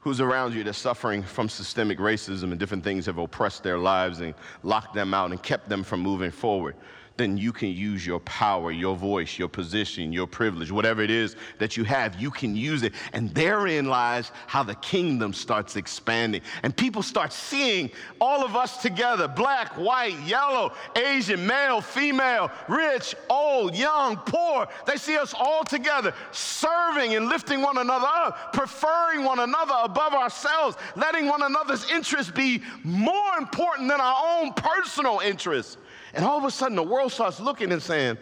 Who's 0.01 0.19
around 0.19 0.53
you 0.53 0.63
that's 0.63 0.77
suffering 0.77 1.23
from 1.23 1.47
systemic 1.47 1.99
racism 1.99 2.45
and 2.45 2.59
different 2.59 2.83
things 2.83 3.05
have 3.05 3.17
oppressed 3.17 3.63
their 3.63 3.77
lives 3.77 4.19
and 4.19 4.33
locked 4.63 4.93
them 4.93 5.13
out 5.13 5.31
and 5.31 5.41
kept 5.41 5.69
them 5.69 5.83
from 5.83 6.01
moving 6.01 6.31
forward 6.31 6.75
then 7.21 7.37
you 7.37 7.51
can 7.53 7.69
use 7.69 8.05
your 8.05 8.19
power, 8.21 8.71
your 8.71 8.95
voice, 8.95 9.37
your 9.37 9.47
position, 9.47 10.11
your 10.11 10.25
privilege, 10.25 10.71
whatever 10.71 11.01
it 11.01 11.11
is 11.11 11.35
that 11.59 11.77
you 11.77 11.83
have, 11.83 12.19
you 12.19 12.31
can 12.31 12.55
use 12.55 12.81
it. 12.81 12.93
And 13.13 13.29
therein 13.35 13.85
lies 13.85 14.31
how 14.47 14.63
the 14.63 14.75
kingdom 14.75 15.33
starts 15.33 15.75
expanding. 15.75 16.41
And 16.63 16.75
people 16.75 17.03
start 17.03 17.31
seeing 17.31 17.91
all 18.19 18.43
of 18.43 18.55
us 18.55 18.81
together 18.81 19.27
black, 19.27 19.77
white, 19.77 20.19
yellow, 20.21 20.73
Asian, 20.95 21.45
male, 21.45 21.79
female, 21.79 22.51
rich, 22.67 23.15
old, 23.29 23.75
young, 23.75 24.17
poor. 24.17 24.67
They 24.87 24.97
see 24.97 25.17
us 25.17 25.35
all 25.37 25.63
together 25.63 26.13
serving 26.31 27.15
and 27.15 27.27
lifting 27.27 27.61
one 27.61 27.77
another 27.77 28.07
up, 28.07 28.53
preferring 28.53 29.23
one 29.23 29.39
another 29.39 29.75
above 29.83 30.13
ourselves, 30.13 30.75
letting 30.95 31.27
one 31.27 31.43
another's 31.43 31.89
interests 31.91 32.31
be 32.31 32.63
more 32.83 33.37
important 33.37 33.89
than 33.89 34.01
our 34.01 34.41
own 34.41 34.53
personal 34.53 35.19
interests. 35.19 35.77
And 36.13 36.25
all 36.25 36.37
of 36.37 36.43
a 36.43 36.51
sudden, 36.51 36.75
the 36.75 36.83
world 36.83 37.11
starts 37.11 37.39
looking 37.39 37.71
and 37.71 37.81
saying, 37.81 38.17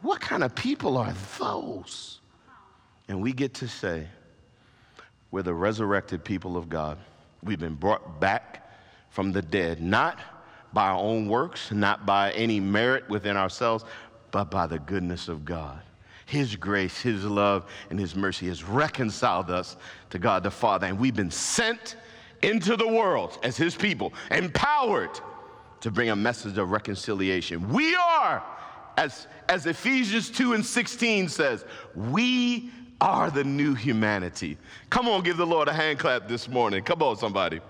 What 0.00 0.20
kind 0.20 0.42
of 0.42 0.54
people 0.54 0.96
are 0.96 1.14
those? 1.38 2.20
And 3.08 3.20
we 3.22 3.32
get 3.32 3.54
to 3.54 3.68
say, 3.68 4.06
We're 5.30 5.42
the 5.42 5.54
resurrected 5.54 6.24
people 6.24 6.56
of 6.56 6.68
God. 6.68 6.98
We've 7.42 7.58
been 7.58 7.74
brought 7.74 8.20
back 8.20 8.70
from 9.10 9.32
the 9.32 9.42
dead, 9.42 9.80
not 9.80 10.18
by 10.72 10.88
our 10.88 10.98
own 10.98 11.28
works, 11.28 11.70
not 11.70 12.06
by 12.06 12.32
any 12.32 12.60
merit 12.60 13.08
within 13.10 13.36
ourselves, 13.36 13.84
but 14.30 14.50
by 14.50 14.66
the 14.66 14.78
goodness 14.78 15.28
of 15.28 15.44
God. 15.44 15.82
His 16.24 16.56
grace, 16.56 17.00
His 17.00 17.24
love, 17.24 17.66
and 17.90 17.98
His 17.98 18.16
mercy 18.16 18.48
has 18.48 18.64
reconciled 18.64 19.50
us 19.50 19.76
to 20.10 20.18
God 20.18 20.42
the 20.42 20.50
Father. 20.50 20.86
And 20.86 20.98
we've 20.98 21.14
been 21.14 21.30
sent 21.30 21.96
into 22.40 22.76
the 22.76 22.88
world 22.88 23.38
as 23.42 23.56
His 23.56 23.74
people, 23.74 24.14
empowered 24.30 25.20
to 25.82 25.90
bring 25.90 26.10
a 26.10 26.16
message 26.16 26.58
of 26.58 26.70
reconciliation. 26.70 27.68
We 27.68 27.94
are, 27.96 28.42
as, 28.96 29.26
as 29.48 29.66
Ephesians 29.66 30.30
2 30.30 30.54
and 30.54 30.64
16 30.64 31.28
says, 31.28 31.64
we 31.94 32.70
are 33.00 33.30
the 33.30 33.42
new 33.42 33.74
humanity. 33.74 34.56
Come 34.90 35.08
on, 35.08 35.22
give 35.22 35.36
the 35.36 35.46
Lord 35.46 35.66
a 35.66 35.72
hand 35.72 35.98
clap 35.98 36.28
this 36.28 36.48
morning. 36.48 36.84
Come 36.84 37.02
on, 37.02 37.16
somebody. 37.16 37.60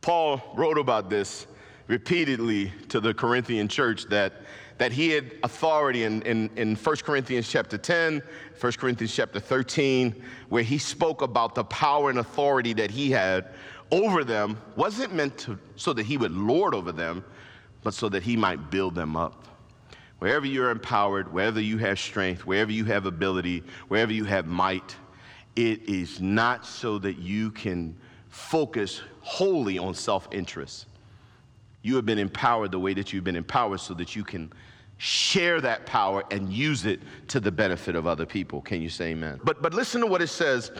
Paul 0.00 0.40
wrote 0.56 0.78
about 0.78 1.10
this 1.10 1.46
repeatedly 1.88 2.72
to 2.88 3.00
the 3.00 3.12
Corinthian 3.12 3.68
church 3.68 4.06
that, 4.06 4.32
that 4.78 4.90
he 4.90 5.10
had 5.10 5.32
authority 5.42 6.04
in, 6.04 6.22
in, 6.22 6.48
in 6.56 6.74
1 6.74 6.96
Corinthians 6.98 7.46
chapter 7.48 7.76
10, 7.76 8.22
1 8.58 8.72
Corinthians 8.72 9.14
chapter 9.14 9.40
13, 9.40 10.22
where 10.48 10.62
he 10.62 10.78
spoke 10.78 11.20
about 11.20 11.54
the 11.54 11.64
power 11.64 12.08
and 12.08 12.18
authority 12.18 12.72
that 12.72 12.90
he 12.90 13.10
had 13.10 13.50
over 13.90 14.24
them 14.24 14.58
wasn't 14.76 15.14
meant 15.14 15.38
to, 15.38 15.58
so 15.76 15.92
that 15.92 16.04
he 16.04 16.16
would 16.16 16.32
lord 16.32 16.74
over 16.74 16.92
them, 16.92 17.24
but 17.82 17.94
so 17.94 18.08
that 18.08 18.22
he 18.22 18.36
might 18.36 18.70
build 18.70 18.94
them 18.94 19.16
up. 19.16 19.46
Wherever 20.18 20.46
you're 20.46 20.70
empowered, 20.70 21.32
wherever 21.32 21.60
you 21.60 21.78
have 21.78 21.98
strength, 21.98 22.44
wherever 22.44 22.72
you 22.72 22.84
have 22.86 23.06
ability, 23.06 23.62
wherever 23.86 24.12
you 24.12 24.24
have 24.24 24.46
might, 24.46 24.96
it 25.54 25.88
is 25.88 26.20
not 26.20 26.66
so 26.66 26.98
that 26.98 27.18
you 27.18 27.50
can 27.52 27.96
focus 28.28 29.00
wholly 29.20 29.78
on 29.78 29.94
self 29.94 30.28
interest. 30.32 30.86
You 31.82 31.96
have 31.96 32.04
been 32.04 32.18
empowered 32.18 32.72
the 32.72 32.80
way 32.80 32.94
that 32.94 33.12
you've 33.12 33.24
been 33.24 33.36
empowered 33.36 33.80
so 33.80 33.94
that 33.94 34.16
you 34.16 34.24
can 34.24 34.52
share 34.98 35.60
that 35.60 35.86
power 35.86 36.24
and 36.32 36.52
use 36.52 36.84
it 36.84 37.00
to 37.28 37.38
the 37.38 37.52
benefit 37.52 37.94
of 37.94 38.06
other 38.06 38.26
people. 38.26 38.60
Can 38.60 38.82
you 38.82 38.88
say 38.88 39.10
amen? 39.10 39.40
But, 39.44 39.62
but 39.62 39.72
listen 39.72 40.00
to 40.00 40.06
what 40.08 40.20
it 40.20 40.26
says 40.26 40.72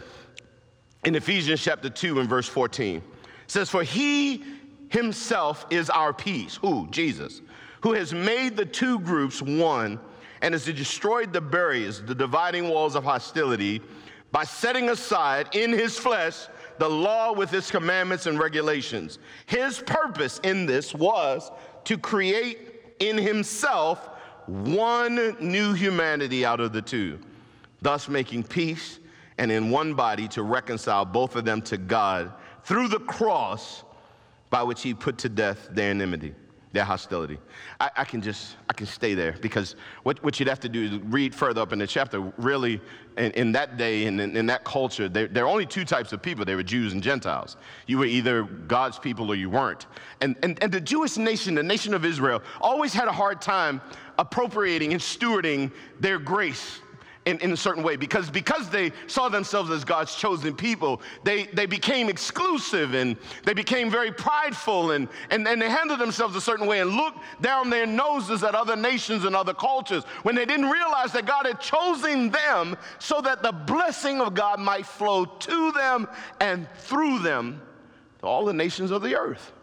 in 1.05 1.15
Ephesians 1.15 1.61
chapter 1.61 1.89
2 1.89 2.19
and 2.19 2.29
verse 2.29 2.47
14. 2.47 2.97
It 2.97 3.03
says, 3.47 3.69
For 3.69 3.83
he 3.83 4.43
himself 4.89 5.65
is 5.69 5.89
our 5.89 6.13
peace. 6.13 6.55
Who? 6.57 6.87
Jesus. 6.89 7.41
Who 7.81 7.93
has 7.93 8.13
made 8.13 8.57
the 8.57 8.65
two 8.65 8.99
groups 8.99 9.41
one 9.41 9.99
and 10.41 10.53
has 10.53 10.65
destroyed 10.65 11.33
the 11.33 11.41
barriers, 11.41 12.01
the 12.01 12.15
dividing 12.15 12.69
walls 12.69 12.95
of 12.95 13.03
hostility, 13.03 13.81
by 14.31 14.43
setting 14.43 14.89
aside 14.89 15.55
in 15.55 15.71
his 15.71 15.97
flesh 15.97 16.47
the 16.77 16.89
law 16.89 17.33
with 17.33 17.53
its 17.53 17.71
commandments 17.71 18.25
and 18.25 18.39
regulations. 18.39 19.19
His 19.45 19.79
purpose 19.79 20.39
in 20.43 20.65
this 20.65 20.93
was 20.93 21.51
to 21.85 21.97
create 21.97 22.81
in 22.99 23.17
himself 23.17 24.09
one 24.45 25.35
new 25.39 25.73
humanity 25.73 26.45
out 26.45 26.59
of 26.59 26.73
the 26.73 26.81
two, 26.81 27.19
thus 27.81 28.07
making 28.07 28.43
peace 28.43 28.99
and 29.39 29.51
in 29.51 29.71
one 29.71 29.93
body 29.93 30.27
to 30.27 30.43
reconcile 30.43 31.05
both 31.05 31.35
of 31.35 31.45
them 31.45 31.61
to 31.63 31.77
God 31.77 32.31
through 32.63 32.89
the 32.89 32.99
cross 32.99 33.83
by 34.49 34.61
which 34.61 34.83
he 34.83 34.93
put 34.93 35.17
to 35.19 35.29
death 35.29 35.69
their 35.71 35.91
enmity, 35.91 36.35
their 36.73 36.83
hostility. 36.83 37.37
I, 37.79 37.89
I, 37.95 38.03
can 38.03 38.21
just, 38.21 38.57
I 38.69 38.73
can 38.73 38.85
stay 38.85 39.13
there 39.13 39.37
because 39.39 39.77
what, 40.03 40.21
what 40.25 40.39
you'd 40.39 40.49
have 40.49 40.59
to 40.59 40.69
do 40.69 40.83
is 40.83 40.91
read 41.05 41.33
further 41.33 41.61
up 41.61 41.71
in 41.71 41.79
the 41.79 41.87
chapter. 41.87 42.19
Really, 42.37 42.81
in, 43.17 43.31
in 43.31 43.51
that 43.53 43.77
day 43.77 44.07
and 44.07 44.19
in, 44.19 44.35
in, 44.35 44.45
that 44.47 44.65
culture, 44.65 45.07
there, 45.07 45.27
there 45.27 45.45
are 45.45 45.49
only 45.49 45.65
two 45.65 45.85
types 45.85 46.11
of 46.11 46.21
people. 46.21 46.43
There 46.43 46.57
were 46.57 46.63
Jews 46.63 46.91
and 46.91 47.01
Gentiles. 47.01 47.55
You 47.87 47.99
were 47.99 48.05
either 48.05 48.43
God's 48.43 48.99
people 48.99 49.31
or 49.31 49.35
you 49.35 49.49
weren't. 49.49 49.85
And, 50.19 50.35
and, 50.43 50.61
and 50.61 50.69
the 50.69 50.81
Jewish 50.81 51.15
nation, 51.15 51.55
the 51.55 51.63
nation 51.63 51.93
of 51.93 52.03
Israel, 52.03 52.41
always 52.59 52.91
had 52.91 53.07
a 53.07 53.13
hard 53.13 53.41
time 53.41 53.79
appropriating 54.17 54.91
and 54.91 55.01
stewarding 55.01 55.71
their 56.01 56.19
grace 56.19 56.81
in, 57.29 57.37
in 57.39 57.51
a 57.51 57.57
certain 57.57 57.83
way 57.83 57.95
because 57.95 58.29
because 58.29 58.69
they 58.69 58.91
saw 59.07 59.29
themselves 59.29 59.69
as 59.69 59.83
God's 59.83 60.15
chosen 60.15 60.55
people, 60.55 61.01
they, 61.23 61.45
they 61.45 61.65
became 61.65 62.09
exclusive 62.09 62.93
and 62.95 63.15
they 63.45 63.53
became 63.53 63.89
very 63.91 64.11
prideful 64.11 64.91
and, 64.91 65.07
and, 65.29 65.47
and 65.47 65.61
they 65.61 65.69
handled 65.69 65.99
themselves 65.99 66.35
a 66.35 66.41
certain 66.41 66.65
way 66.65 66.79
and 66.79 66.91
looked 66.91 67.19
down 67.41 67.69
their 67.69 67.85
noses 67.85 68.43
at 68.43 68.55
other 68.55 68.75
nations 68.75 69.25
and 69.25 69.35
other 69.35 69.53
cultures 69.53 70.03
when 70.23 70.35
they 70.35 70.45
didn't 70.45 70.69
realize 70.69 71.11
that 71.11 71.25
God 71.25 71.45
had 71.45 71.61
chosen 71.61 72.31
them 72.31 72.75
so 72.97 73.21
that 73.21 73.43
the 73.43 73.51
blessing 73.51 74.19
of 74.21 74.33
God 74.33 74.59
might 74.59 74.85
flow 74.85 75.25
to 75.25 75.71
them 75.73 76.07
and 76.39 76.67
through 76.79 77.19
them 77.19 77.61
to 78.19 78.25
all 78.25 78.45
the 78.45 78.53
nations 78.53 78.91
of 78.91 79.01
the 79.01 79.15
earth. 79.15 79.53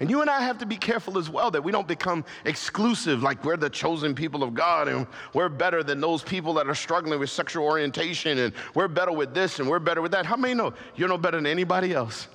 And 0.00 0.08
you 0.08 0.20
and 0.20 0.30
I 0.30 0.42
have 0.42 0.58
to 0.58 0.66
be 0.66 0.76
careful 0.76 1.18
as 1.18 1.28
well 1.28 1.50
that 1.50 1.64
we 1.64 1.72
don't 1.72 1.88
become 1.88 2.24
exclusive, 2.44 3.22
like 3.22 3.44
we're 3.44 3.56
the 3.56 3.68
chosen 3.68 4.14
people 4.14 4.44
of 4.44 4.54
God 4.54 4.86
and 4.86 5.06
we're 5.34 5.48
better 5.48 5.82
than 5.82 6.00
those 6.00 6.22
people 6.22 6.54
that 6.54 6.68
are 6.68 6.74
struggling 6.74 7.18
with 7.18 7.30
sexual 7.30 7.64
orientation 7.64 8.38
and 8.38 8.52
we're 8.74 8.86
better 8.86 9.10
with 9.10 9.34
this 9.34 9.58
and 9.58 9.68
we're 9.68 9.80
better 9.80 10.00
with 10.00 10.12
that. 10.12 10.24
How 10.24 10.36
many 10.36 10.54
know 10.54 10.72
you're 10.94 11.08
no 11.08 11.18
better 11.18 11.36
than 11.36 11.46
anybody 11.46 11.92
else? 11.92 12.28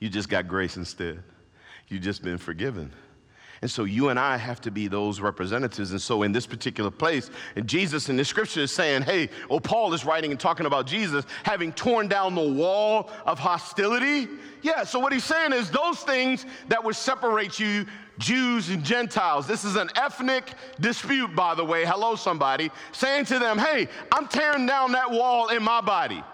You 0.00 0.08
just 0.08 0.28
got 0.28 0.48
grace 0.48 0.76
instead. 0.76 1.22
You've 1.86 2.02
just 2.02 2.22
been 2.22 2.38
forgiven. 2.38 2.92
And 3.62 3.70
so 3.70 3.84
you 3.84 4.08
and 4.08 4.18
I 4.18 4.36
have 4.36 4.60
to 4.62 4.72
be 4.72 4.88
those 4.88 5.20
representatives. 5.20 5.92
And 5.92 6.02
so 6.02 6.24
in 6.24 6.32
this 6.32 6.46
particular 6.46 6.90
place, 6.90 7.30
and 7.54 7.68
Jesus 7.68 8.08
in 8.08 8.16
the 8.16 8.24
scripture 8.24 8.62
is 8.62 8.72
saying, 8.72 9.02
hey, 9.02 9.30
oh, 9.48 9.60
Paul 9.60 9.94
is 9.94 10.04
writing 10.04 10.32
and 10.32 10.40
talking 10.40 10.66
about 10.66 10.84
Jesus 10.84 11.24
having 11.44 11.72
torn 11.72 12.08
down 12.08 12.34
the 12.34 12.42
wall 12.42 13.08
of 13.24 13.38
hostility. 13.38 14.28
Yeah, 14.62 14.82
so 14.82 14.98
what 14.98 15.12
he's 15.12 15.22
saying 15.22 15.52
is 15.52 15.70
those 15.70 16.00
things 16.00 16.44
that 16.68 16.82
would 16.82 16.96
separate 16.96 17.60
you, 17.60 17.86
Jews 18.18 18.68
and 18.68 18.82
Gentiles. 18.82 19.46
This 19.46 19.64
is 19.64 19.76
an 19.76 19.90
ethnic 19.94 20.54
dispute, 20.80 21.32
by 21.36 21.54
the 21.54 21.64
way. 21.64 21.84
Hello, 21.84 22.16
somebody. 22.16 22.68
Saying 22.90 23.26
to 23.26 23.38
them, 23.38 23.58
hey, 23.58 23.86
I'm 24.10 24.26
tearing 24.26 24.66
down 24.66 24.90
that 24.92 25.08
wall 25.08 25.50
in 25.50 25.62
my 25.62 25.80
body. 25.80 26.24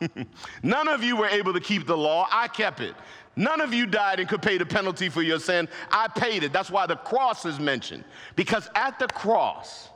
None 0.64 0.88
of 0.88 1.04
you 1.04 1.16
were 1.16 1.28
able 1.28 1.52
to 1.52 1.60
keep 1.60 1.86
the 1.86 1.96
law. 1.96 2.26
I 2.32 2.48
kept 2.48 2.80
it. 2.80 2.94
None 3.36 3.60
of 3.60 3.74
you 3.74 3.86
died 3.86 4.20
and 4.20 4.28
could 4.28 4.42
pay 4.42 4.58
the 4.58 4.66
penalty 4.66 5.08
for 5.08 5.22
your 5.22 5.40
sin. 5.40 5.68
I 5.90 6.08
paid 6.08 6.44
it. 6.44 6.52
That's 6.52 6.70
why 6.70 6.86
the 6.86 6.96
cross 6.96 7.44
is 7.44 7.58
mentioned. 7.58 8.04
Because 8.36 8.68
at 8.74 8.98
the 8.98 9.08
cross, 9.08 9.88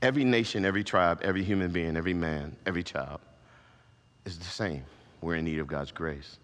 every 0.00 0.24
nation, 0.24 0.64
every 0.64 0.84
tribe, 0.84 1.20
every 1.22 1.42
human 1.42 1.70
being, 1.70 1.96
every 1.96 2.14
man, 2.14 2.56
every 2.66 2.82
child 2.82 3.20
is 4.24 4.38
the 4.38 4.44
same. 4.44 4.84
We're 5.20 5.36
in 5.36 5.44
need 5.44 5.58
of 5.58 5.66
God's 5.66 5.92
grace. 5.92 6.38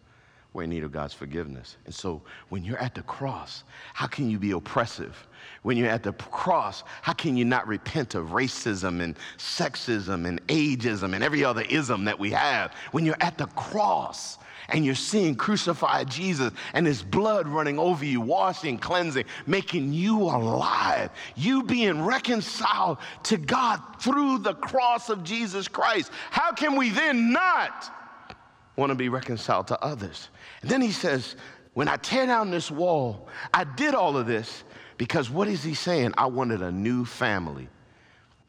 We're 0.52 0.62
in 0.62 0.70
need 0.70 0.84
of 0.84 0.92
God's 0.92 1.12
forgiveness. 1.12 1.76
And 1.84 1.92
so 1.92 2.22
when 2.48 2.64
you're 2.64 2.78
at 2.78 2.94
the 2.94 3.02
cross, 3.02 3.64
how 3.92 4.06
can 4.06 4.30
you 4.30 4.38
be 4.38 4.52
oppressive? 4.52 5.26
When 5.62 5.76
you're 5.76 5.88
at 5.88 6.04
the 6.04 6.12
cross, 6.12 6.84
how 7.02 7.12
can 7.12 7.36
you 7.36 7.44
not 7.44 7.66
repent 7.66 8.14
of 8.14 8.28
racism 8.28 9.02
and 9.02 9.16
sexism 9.36 10.26
and 10.26 10.46
ageism 10.46 11.12
and 11.14 11.24
every 11.24 11.44
other 11.44 11.62
ism 11.62 12.04
that 12.04 12.20
we 12.20 12.30
have? 12.30 12.72
When 12.92 13.04
you're 13.04 13.16
at 13.20 13.36
the 13.36 13.46
cross, 13.46 14.38
and 14.68 14.84
you're 14.84 14.94
seeing 14.94 15.34
crucified 15.34 16.10
Jesus 16.10 16.52
and 16.72 16.86
his 16.86 17.02
blood 17.02 17.46
running 17.48 17.78
over 17.78 18.04
you, 18.04 18.20
washing, 18.20 18.78
cleansing, 18.78 19.24
making 19.46 19.92
you 19.92 20.22
alive, 20.22 21.10
you 21.36 21.62
being 21.62 22.02
reconciled 22.02 22.98
to 23.24 23.36
God 23.36 23.80
through 24.00 24.38
the 24.38 24.54
cross 24.54 25.10
of 25.10 25.24
Jesus 25.24 25.68
Christ. 25.68 26.10
How 26.30 26.52
can 26.52 26.76
we 26.76 26.90
then 26.90 27.32
not 27.32 27.92
want 28.76 28.90
to 28.90 28.96
be 28.96 29.08
reconciled 29.08 29.68
to 29.68 29.80
others? 29.82 30.28
And 30.62 30.70
then 30.70 30.80
he 30.80 30.92
says, 30.92 31.36
when 31.74 31.88
I 31.88 31.96
tear 31.96 32.26
down 32.26 32.50
this 32.50 32.70
wall, 32.70 33.28
I 33.52 33.64
did 33.64 33.94
all 33.94 34.16
of 34.16 34.26
this 34.26 34.64
because 34.96 35.28
what 35.28 35.48
is 35.48 35.62
he 35.62 35.74
saying? 35.74 36.14
I 36.16 36.26
wanted 36.26 36.62
a 36.62 36.70
new 36.70 37.04
family. 37.04 37.68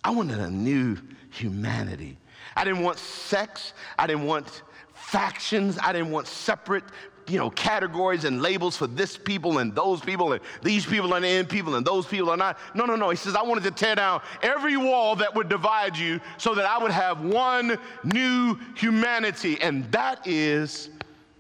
I 0.04 0.12
wanted 0.12 0.40
a 0.40 0.50
new 0.50 0.98
humanity. 1.32 2.18
I 2.56 2.64
didn't 2.64 2.84
want 2.84 3.00
sex. 3.00 3.74
I 3.98 4.06
didn't 4.06 4.26
want 4.26 4.62
factions. 4.96 5.78
I 5.82 5.94
didn't 5.94 6.12
want 6.12 6.28
separate, 6.28 6.84
you 7.28 7.38
know, 7.38 7.50
categories 7.52 8.24
and 8.24 8.42
labels 8.42 8.75
for 8.75 8.88
this 8.88 9.18
people 9.18 9.60
and 9.60 9.75
those 9.75 10.02
people 10.02 10.34
and 10.34 10.42
these 10.64 10.86
people 10.86 11.14
are 11.14 11.24
in 11.24 11.46
people 11.46 11.75
and 11.75 11.86
those 11.86 12.06
people 12.06 12.30
are 12.30 12.38
not. 12.38 12.58
No, 12.74 12.86
no, 12.86 12.96
no. 12.96 13.10
He 13.10 13.16
says, 13.16 13.36
I 13.36 13.44
wanted 13.44 13.64
to 13.66 13.72
tear 13.72 13.96
down 13.96 14.22
every 14.42 14.78
wall 14.78 15.16
that 15.18 15.34
would 15.36 15.50
divide 15.50 15.98
you 15.98 16.20
so 16.38 16.56
that 16.56 16.66
I 16.66 16.78
would 16.82 16.92
have 16.92 17.22
one 17.22 17.78
new 18.04 18.58
humanity. 18.75 19.62
And 19.62 19.90
that 19.92 20.25
is 20.25 20.90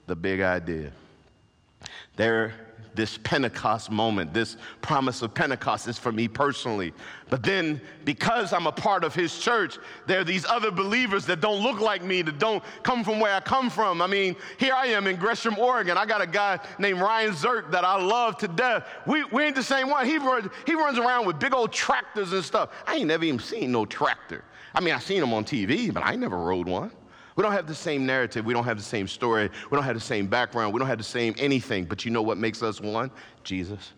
the 0.05 0.15
big 0.15 0.41
idea. 0.41 0.91
There 2.15 2.53
this 2.95 3.17
Pentecost 3.23 3.91
moment, 3.91 4.33
this 4.33 4.57
promise 4.81 5.21
of 5.21 5.33
Pentecost 5.33 5.87
is 5.87 5.97
for 5.97 6.11
me 6.11 6.27
personally. 6.27 6.93
But 7.29 7.43
then, 7.43 7.81
because 8.03 8.53
I'm 8.53 8.67
a 8.67 8.71
part 8.71 9.03
of 9.03 9.13
his 9.13 9.37
church, 9.37 9.77
there 10.07 10.19
are 10.19 10.23
these 10.23 10.45
other 10.45 10.71
believers 10.71 11.25
that 11.25 11.41
don't 11.41 11.61
look 11.61 11.79
like 11.79 12.03
me, 12.03 12.21
that 12.21 12.39
don't 12.39 12.63
come 12.83 13.03
from 13.03 13.19
where 13.19 13.33
I 13.33 13.39
come 13.39 13.69
from. 13.69 14.01
I 14.01 14.07
mean, 14.07 14.35
here 14.57 14.73
I 14.73 14.87
am 14.87 15.07
in 15.07 15.15
Gresham, 15.15 15.57
Oregon. 15.57 15.97
I 15.97 16.05
got 16.05 16.21
a 16.21 16.27
guy 16.27 16.59
named 16.79 16.99
Ryan 16.99 17.33
Zirk 17.33 17.71
that 17.71 17.83
I 17.83 18.01
love 18.01 18.37
to 18.37 18.47
death. 18.47 18.85
We, 19.05 19.23
we 19.25 19.43
ain't 19.43 19.55
the 19.55 19.63
same 19.63 19.89
one. 19.89 20.05
He 20.05 20.17
runs, 20.17 20.49
he 20.65 20.75
runs 20.75 20.97
around 20.97 21.25
with 21.25 21.39
big 21.39 21.53
old 21.53 21.71
tractors 21.71 22.33
and 22.33 22.43
stuff. 22.43 22.69
I 22.85 22.95
ain't 22.95 23.07
never 23.07 23.25
even 23.25 23.39
seen 23.39 23.71
no 23.71 23.85
tractor. 23.85 24.43
I 24.73 24.81
mean, 24.81 24.93
I 24.93 24.99
seen 24.99 25.21
them 25.21 25.33
on 25.33 25.45
TV, 25.45 25.93
but 25.93 26.03
I 26.05 26.15
never 26.15 26.37
rode 26.37 26.67
one. 26.67 26.91
We 27.35 27.43
don't 27.43 27.51
have 27.51 27.67
the 27.67 27.75
same 27.75 28.05
narrative. 28.05 28.45
We 28.45 28.53
don't 28.53 28.63
have 28.63 28.77
the 28.77 28.83
same 28.83 29.07
story. 29.07 29.49
We 29.69 29.75
don't 29.75 29.83
have 29.83 29.95
the 29.95 30.01
same 30.01 30.27
background. 30.27 30.73
We 30.73 30.79
don't 30.79 30.87
have 30.87 30.97
the 30.97 31.03
same 31.03 31.35
anything. 31.37 31.85
But 31.85 32.05
you 32.05 32.11
know 32.11 32.21
what 32.21 32.37
makes 32.37 32.63
us 32.63 32.79
one? 32.79 33.11
Jesus. 33.43 33.91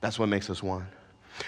That's 0.00 0.18
what 0.18 0.28
makes 0.28 0.50
us 0.50 0.62
one. 0.62 0.86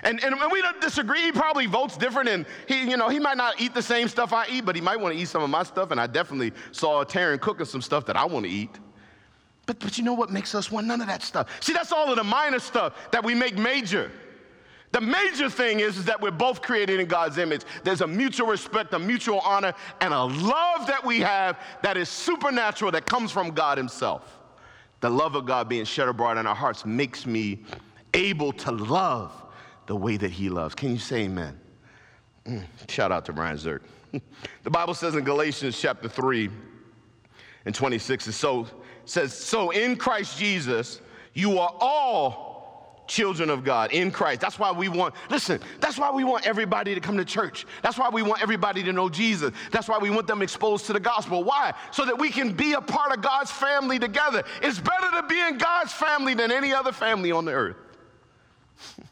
And, 0.02 0.22
and 0.24 0.34
we 0.50 0.62
don't 0.62 0.80
disagree. 0.80 1.20
He 1.22 1.32
probably 1.32 1.66
votes 1.66 1.98
different, 1.98 2.30
and 2.30 2.46
he, 2.66 2.90
you 2.90 2.96
know, 2.96 3.10
he 3.10 3.18
might 3.18 3.36
not 3.36 3.60
eat 3.60 3.74
the 3.74 3.82
same 3.82 4.08
stuff 4.08 4.32
I 4.32 4.46
eat, 4.48 4.64
but 4.64 4.74
he 4.74 4.80
might 4.80 4.98
want 4.98 5.14
to 5.14 5.20
eat 5.20 5.28
some 5.28 5.42
of 5.42 5.50
my 5.50 5.62
stuff. 5.62 5.90
And 5.90 6.00
I 6.00 6.06
definitely 6.06 6.52
saw 6.72 7.04
Taryn 7.04 7.38
cooking 7.38 7.66
some 7.66 7.82
stuff 7.82 8.06
that 8.06 8.16
I 8.16 8.24
want 8.24 8.46
to 8.46 8.50
eat. 8.50 8.70
But, 9.66 9.78
but 9.80 9.98
you 9.98 10.04
know 10.04 10.14
what 10.14 10.30
makes 10.30 10.54
us 10.54 10.70
one? 10.70 10.86
None 10.86 11.00
of 11.00 11.06
that 11.08 11.22
stuff. 11.22 11.50
See, 11.60 11.72
that's 11.72 11.92
all 11.92 12.10
of 12.10 12.16
the 12.16 12.24
minor 12.24 12.58
stuff 12.58 12.94
that 13.10 13.24
we 13.24 13.34
make 13.34 13.56
major. 13.56 14.10
The 14.94 15.00
major 15.00 15.50
thing 15.50 15.80
is, 15.80 15.98
is 15.98 16.04
that 16.04 16.20
we're 16.20 16.30
both 16.30 16.62
created 16.62 17.00
in 17.00 17.06
God's 17.06 17.36
image. 17.38 17.62
There's 17.82 18.00
a 18.00 18.06
mutual 18.06 18.46
respect, 18.46 18.94
a 18.94 18.98
mutual 19.00 19.40
honor, 19.40 19.74
and 20.00 20.14
a 20.14 20.22
love 20.22 20.86
that 20.86 21.04
we 21.04 21.18
have 21.18 21.58
that 21.82 21.96
is 21.96 22.08
supernatural 22.08 22.92
that 22.92 23.04
comes 23.04 23.32
from 23.32 23.50
God 23.50 23.76
Himself. 23.76 24.38
The 25.00 25.10
love 25.10 25.34
of 25.34 25.46
God 25.46 25.68
being 25.68 25.84
shed 25.84 26.06
abroad 26.06 26.38
in 26.38 26.46
our 26.46 26.54
hearts 26.54 26.86
makes 26.86 27.26
me 27.26 27.64
able 28.14 28.52
to 28.52 28.70
love 28.70 29.32
the 29.86 29.96
way 29.96 30.16
that 30.16 30.30
He 30.30 30.48
loves. 30.48 30.76
Can 30.76 30.92
you 30.92 30.98
say 30.98 31.22
amen? 31.22 31.58
Mm, 32.46 32.62
shout 32.88 33.10
out 33.10 33.24
to 33.24 33.32
Brian 33.32 33.56
Zirk. 33.58 33.82
the 34.62 34.70
Bible 34.70 34.94
says 34.94 35.16
in 35.16 35.24
Galatians 35.24 35.76
chapter 35.76 36.08
3 36.08 36.50
and 37.64 37.74
26, 37.74 38.28
it 38.28 38.32
so, 38.32 38.68
says, 39.06 39.36
So 39.36 39.70
in 39.70 39.96
Christ 39.96 40.38
Jesus, 40.38 41.00
you 41.32 41.58
are 41.58 41.74
all 41.80 42.53
children 43.06 43.50
of 43.50 43.64
God 43.64 43.92
in 43.92 44.10
Christ. 44.10 44.40
That's 44.40 44.58
why 44.58 44.72
we 44.72 44.88
want, 44.88 45.14
listen, 45.30 45.60
that's 45.80 45.98
why 45.98 46.10
we 46.10 46.24
want 46.24 46.46
everybody 46.46 46.94
to 46.94 47.00
come 47.00 47.16
to 47.16 47.24
church. 47.24 47.66
That's 47.82 47.98
why 47.98 48.08
we 48.08 48.22
want 48.22 48.42
everybody 48.42 48.82
to 48.82 48.92
know 48.92 49.08
Jesus. 49.08 49.52
That's 49.70 49.88
why 49.88 49.98
we 49.98 50.10
want 50.10 50.26
them 50.26 50.42
exposed 50.42 50.86
to 50.86 50.92
the 50.92 51.00
gospel. 51.00 51.44
Why? 51.44 51.74
So 51.92 52.04
that 52.04 52.18
we 52.18 52.30
can 52.30 52.52
be 52.52 52.72
a 52.72 52.80
part 52.80 53.12
of 53.12 53.22
God's 53.22 53.50
family 53.50 53.98
together. 53.98 54.44
It's 54.62 54.78
better 54.78 55.10
to 55.20 55.26
be 55.28 55.40
in 55.40 55.58
God's 55.58 55.92
family 55.92 56.34
than 56.34 56.50
any 56.50 56.72
other 56.72 56.92
family 56.92 57.32
on 57.32 57.44
the 57.44 57.52
earth. 57.52 57.76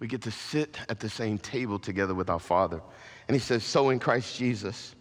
we 0.00 0.06
get 0.06 0.22
to 0.22 0.30
sit 0.30 0.78
at 0.88 1.00
the 1.00 1.08
same 1.08 1.38
table 1.38 1.78
together 1.78 2.14
with 2.14 2.30
our 2.30 2.40
Father. 2.40 2.80
And 3.28 3.34
He 3.34 3.40
says, 3.40 3.64
So 3.64 3.90
in 3.90 3.98
Christ 3.98 4.36
Jesus, 4.36 4.94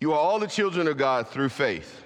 you 0.00 0.12
are 0.12 0.18
all 0.18 0.38
the 0.38 0.46
children 0.46 0.86
of 0.86 0.96
God 0.96 1.28
through 1.28 1.48
faith. 1.48 2.04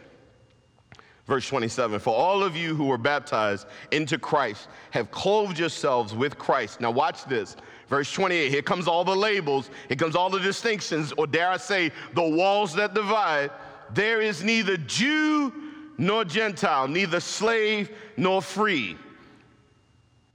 Verse 1.32 1.48
27 1.48 1.98
For 1.98 2.14
all 2.14 2.44
of 2.44 2.54
you 2.54 2.74
who 2.74 2.84
were 2.84 2.98
baptized 2.98 3.66
into 3.90 4.18
Christ 4.18 4.68
have 4.90 5.10
clothed 5.10 5.58
yourselves 5.58 6.14
with 6.14 6.36
Christ. 6.36 6.78
Now, 6.78 6.90
watch 6.90 7.24
this. 7.24 7.56
Verse 7.88 8.12
28 8.12 8.50
here 8.50 8.60
comes 8.60 8.86
all 8.86 9.02
the 9.02 9.16
labels, 9.16 9.70
here 9.88 9.96
comes 9.96 10.14
all 10.14 10.28
the 10.28 10.40
distinctions, 10.40 11.10
or 11.16 11.26
dare 11.26 11.48
I 11.48 11.56
say, 11.56 11.90
the 12.12 12.22
walls 12.22 12.74
that 12.74 12.92
divide. 12.92 13.50
There 13.94 14.20
is 14.20 14.44
neither 14.44 14.76
Jew 14.76 15.54
nor 15.96 16.26
Gentile, 16.26 16.86
neither 16.86 17.18
slave 17.18 17.90
nor 18.18 18.42
free, 18.42 18.98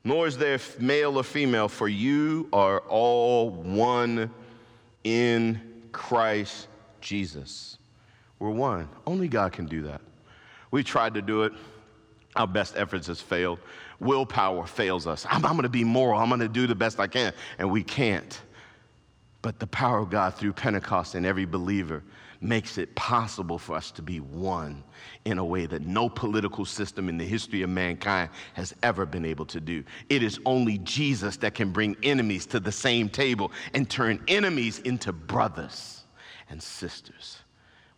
nor 0.03 0.25
is 0.25 0.35
there 0.35 0.59
male 0.79 1.17
or 1.17 1.23
female, 1.23 1.67
for 1.67 1.87
you 1.87 2.49
are 2.51 2.79
all 2.79 3.51
one 3.51 4.31
in 5.03 5.61
Christ 5.91 6.67
Jesus. 7.01 7.77
We're 8.39 8.49
one. 8.49 8.89
Only 9.05 9.27
God 9.27 9.51
can 9.51 9.67
do 9.67 9.83
that. 9.83 10.01
We 10.71 10.83
tried 10.83 11.13
to 11.15 11.21
do 11.21 11.43
it. 11.43 11.53
Our 12.35 12.47
best 12.47 12.77
efforts 12.77 13.07
has 13.07 13.19
failed. 13.19 13.59
Willpower 13.99 14.67
fails 14.67 15.07
us. 15.07 15.25
I'm, 15.29 15.45
I'm 15.45 15.53
going 15.53 15.63
to 15.63 15.69
be 15.69 15.83
moral. 15.83 16.19
I'm 16.19 16.29
going 16.29 16.41
to 16.41 16.47
do 16.47 16.67
the 16.67 16.75
best 16.75 16.99
I 16.99 17.07
can. 17.07 17.33
And 17.57 17.71
we 17.71 17.83
can't. 17.83 18.39
But 19.41 19.59
the 19.59 19.67
power 19.67 19.99
of 19.99 20.09
God 20.09 20.35
through 20.35 20.53
Pentecost 20.53 21.15
in 21.15 21.25
every 21.25 21.45
believer 21.45 22.03
makes 22.39 22.77
it 22.77 22.93
possible 22.95 23.57
for 23.57 23.75
us 23.75 23.89
to 23.91 24.01
be 24.03 24.19
one 24.19 24.83
in 25.25 25.39
a 25.39 25.45
way 25.45 25.65
that 25.65 25.81
no 25.81 26.07
political 26.07 26.65
system 26.65 27.09
in 27.09 27.17
the 27.17 27.25
history 27.25 27.63
of 27.63 27.69
mankind 27.69 28.29
has 28.53 28.75
ever 28.83 29.05
been 29.07 29.25
able 29.25 29.45
to 29.45 29.59
do. 29.59 29.83
It 30.09 30.21
is 30.21 30.39
only 30.45 30.77
Jesus 30.79 31.37
that 31.37 31.55
can 31.55 31.71
bring 31.71 31.95
enemies 32.03 32.45
to 32.47 32.59
the 32.59 32.71
same 32.71 33.09
table 33.09 33.51
and 33.73 33.89
turn 33.89 34.23
enemies 34.27 34.79
into 34.79 35.11
brothers 35.11 36.03
and 36.49 36.61
sisters 36.61 37.39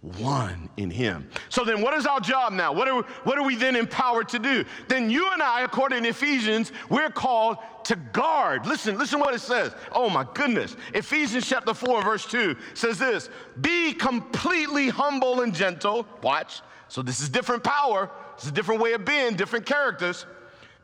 one 0.01 0.70
in 0.77 0.89
him. 0.89 1.29
So 1.50 1.66
then 1.66 1.81
what 1.81 1.94
is 1.94 2.05
our 2.05 2.22
job 2.22 2.53
now? 2.53 2.72
What 2.72 2.88
are, 2.88 2.96
we, 2.96 3.01
what 3.24 3.38
are 3.38 3.44
we 3.44 3.55
then 3.55 3.75
empowered 3.75 4.29
to 4.29 4.40
do? 4.40 4.64
Then 4.88 5.09
you 5.09 5.29
and 5.33 5.42
I, 5.44 5.64
according 5.64 6.03
to 6.03 6.09
Ephesians, 6.09 6.72
we're 6.90 7.09
called 7.09 7.57
to 7.83 7.98
guard. 8.14 8.66
Listen, 8.66 8.98
listen 8.98 9.20
what 9.20 9.33
it 9.33 9.42
says. 9.42 9.74
Oh 9.92 10.09
my 10.09 10.25
goodness. 10.33 10.77
Ephesians 10.94 11.48
chapter 11.48 11.74
4, 11.74 12.01
verse 12.01 12.25
2 12.25 12.55
says 12.75 12.98
this 12.98 13.29
Be 13.59 13.92
completely 13.94 14.88
humble 14.88 15.42
and 15.42 15.53
gentle. 15.53 16.07
Watch. 16.24 16.62
So 16.88 17.01
this 17.01 17.20
is 17.20 17.27
different 17.27 17.64
power. 17.64 18.09
It's 18.35 18.48
a 18.48 18.51
different 18.51 18.81
way 18.81 18.94
of 18.94 19.03
being, 19.03 19.35
different 19.35 19.66
characters. 19.66 20.25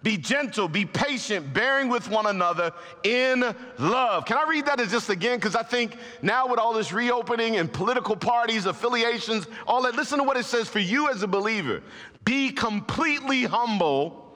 Be 0.06 0.18
gentle, 0.18 0.68
be 0.68 0.86
patient, 0.86 1.52
bearing 1.52 1.90
with 1.90 2.12
one 2.12 2.28
another 2.28 2.72
in 3.02 3.44
love. 3.80 4.26
Can 4.26 4.38
I 4.38 4.48
read 4.48 4.68
that 4.68 4.78
just 4.88 5.10
again? 5.10 5.40
Because 5.40 5.56
I 5.56 5.64
think 5.64 5.98
now 6.22 6.46
with 6.46 6.60
all 6.60 6.74
this 6.74 6.94
reopening 6.94 7.56
and 7.56 7.74
political 7.74 8.16
parties, 8.16 8.68
affiliations, 8.68 9.48
all 9.66 9.82
that, 9.82 9.96
listen 9.96 10.20
to 10.20 10.24
what 10.24 10.38
it 10.38 10.46
says 10.46 10.70
for 10.70 10.78
you 10.78 11.10
as 11.10 11.24
a 11.24 11.28
believer. 11.28 11.82
Be 12.24 12.52
completely 12.52 13.46
humble 13.46 14.32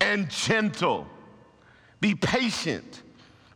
and 0.00 0.28
gentle. 0.28 1.06
Be 2.00 2.16
patient, 2.16 3.04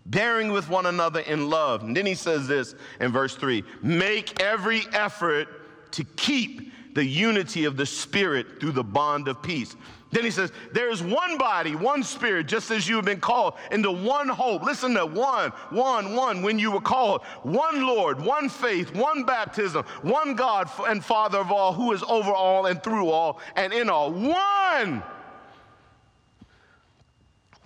bearing 0.07 0.53
with 0.53 0.71
one 0.71 0.87
another 0.87 1.19
in 1.19 1.51
love. 1.51 1.83
And 1.83 1.97
then 1.97 2.07
he 2.07 2.15
says 2.15 2.47
this 2.47 2.77
in 3.01 3.11
verse 3.11 3.35
3 3.35 3.65
make 3.83 4.41
every 4.41 4.83
effort 4.93 5.49
to 5.95 6.05
keep 6.15 6.95
the 6.95 7.05
unity 7.05 7.65
of 7.65 7.77
the 7.77 7.87
Spirit 7.87 8.61
through 8.61 8.73
the 8.73 8.85
bond 8.85 9.27
of 9.27 9.43
peace. 9.43 9.75
Then 10.11 10.25
he 10.25 10.31
says, 10.31 10.53
There 10.73 10.91
is 10.91 11.03
one 11.03 11.39
body, 11.39 11.77
one 11.77 12.03
spirit, 12.03 12.49
just 12.49 12.71
as 12.71 12.89
you 12.89 12.97
have 12.97 13.05
been 13.05 13.21
called 13.21 13.55
into 13.71 13.91
one 13.91 14.29
hope. 14.29 14.63
Listen 14.63 14.95
to 14.95 15.07
one, 15.07 15.51
one, 15.71 16.17
one, 16.17 16.43
when 16.43 16.59
you 16.59 16.73
were 16.73 16.81
called. 16.81 17.23
One 17.43 17.83
Lord, 17.83 18.21
one 18.21 18.49
faith, 18.49 18.95
one 18.95 19.25
baptism, 19.25 19.85
one 20.03 20.35
God 20.35 20.69
and 20.89 21.05
Father 21.05 21.39
of 21.39 21.53
all, 21.53 21.73
who 21.73 21.93
is 21.93 22.03
over 22.03 22.33
all 22.33 22.67
and 22.67 22.83
through 22.83 23.09
all 23.09 23.41
and 23.55 23.73
in 23.73 23.89
all. 23.89 24.11
One. 24.13 25.03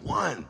One. 0.03 0.47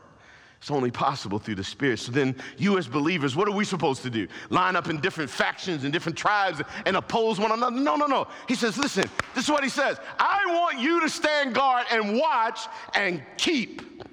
It's 0.65 0.71
only 0.71 0.89
possible 0.89 1.37
through 1.37 1.53
the 1.53 1.63
Spirit. 1.63 1.99
So 1.99 2.11
then, 2.11 2.35
you 2.57 2.79
as 2.79 2.87
believers, 2.87 3.35
what 3.35 3.47
are 3.47 3.51
we 3.51 3.63
supposed 3.63 4.01
to 4.01 4.09
do? 4.09 4.27
Line 4.49 4.75
up 4.75 4.89
in 4.89 4.99
different 4.99 5.29
factions 5.29 5.83
and 5.83 5.93
different 5.93 6.17
tribes 6.17 6.59
and 6.87 6.97
oppose 6.97 7.39
one 7.39 7.51
another? 7.51 7.75
No, 7.75 7.95
no, 7.95 8.07
no. 8.07 8.27
He 8.47 8.55
says, 8.55 8.75
listen, 8.75 9.07
this 9.35 9.43
is 9.43 9.51
what 9.51 9.63
he 9.63 9.69
says 9.69 9.99
I 10.17 10.41
want 10.47 10.79
you 10.79 11.01
to 11.01 11.07
stand 11.07 11.53
guard 11.53 11.85
and 11.91 12.17
watch 12.17 12.61
and 12.95 13.21
keep 13.37 14.03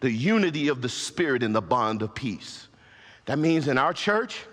the 0.00 0.10
unity 0.10 0.68
of 0.68 0.80
the 0.80 0.88
Spirit 0.88 1.42
in 1.42 1.52
the 1.52 1.60
bond 1.60 2.00
of 2.00 2.14
peace. 2.14 2.68
That 3.26 3.38
means 3.38 3.68
in 3.68 3.76
our 3.76 3.92
church, 3.92 4.46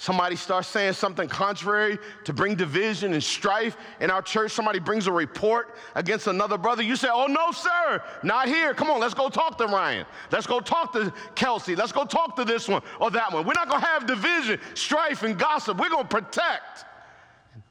somebody 0.00 0.34
starts 0.34 0.66
saying 0.66 0.94
something 0.94 1.28
contrary 1.28 1.98
to 2.24 2.32
bring 2.32 2.54
division 2.54 3.12
and 3.12 3.22
strife 3.22 3.76
in 4.00 4.10
our 4.10 4.22
church, 4.22 4.50
somebody 4.50 4.78
brings 4.78 5.06
a 5.06 5.12
report 5.12 5.76
against 5.94 6.26
another 6.26 6.56
brother, 6.56 6.82
you 6.82 6.96
say, 6.96 7.08
Oh, 7.12 7.26
no, 7.26 7.52
sir, 7.52 8.02
not 8.22 8.48
here. 8.48 8.72
Come 8.72 8.88
on, 8.88 8.98
let's 8.98 9.12
go 9.12 9.28
talk 9.28 9.58
to 9.58 9.66
Ryan. 9.66 10.06
Let's 10.32 10.46
go 10.46 10.58
talk 10.58 10.94
to 10.94 11.12
Kelsey. 11.34 11.76
Let's 11.76 11.92
go 11.92 12.06
talk 12.06 12.34
to 12.36 12.46
this 12.46 12.66
one 12.66 12.80
or 12.98 13.10
that 13.10 13.30
one. 13.30 13.44
We're 13.44 13.52
not 13.52 13.68
going 13.68 13.82
to 13.82 13.86
have 13.86 14.06
division, 14.06 14.58
strife, 14.72 15.22
and 15.22 15.38
gossip. 15.38 15.76
We're 15.76 15.90
going 15.90 16.04
to 16.04 16.08
protect. 16.08 16.86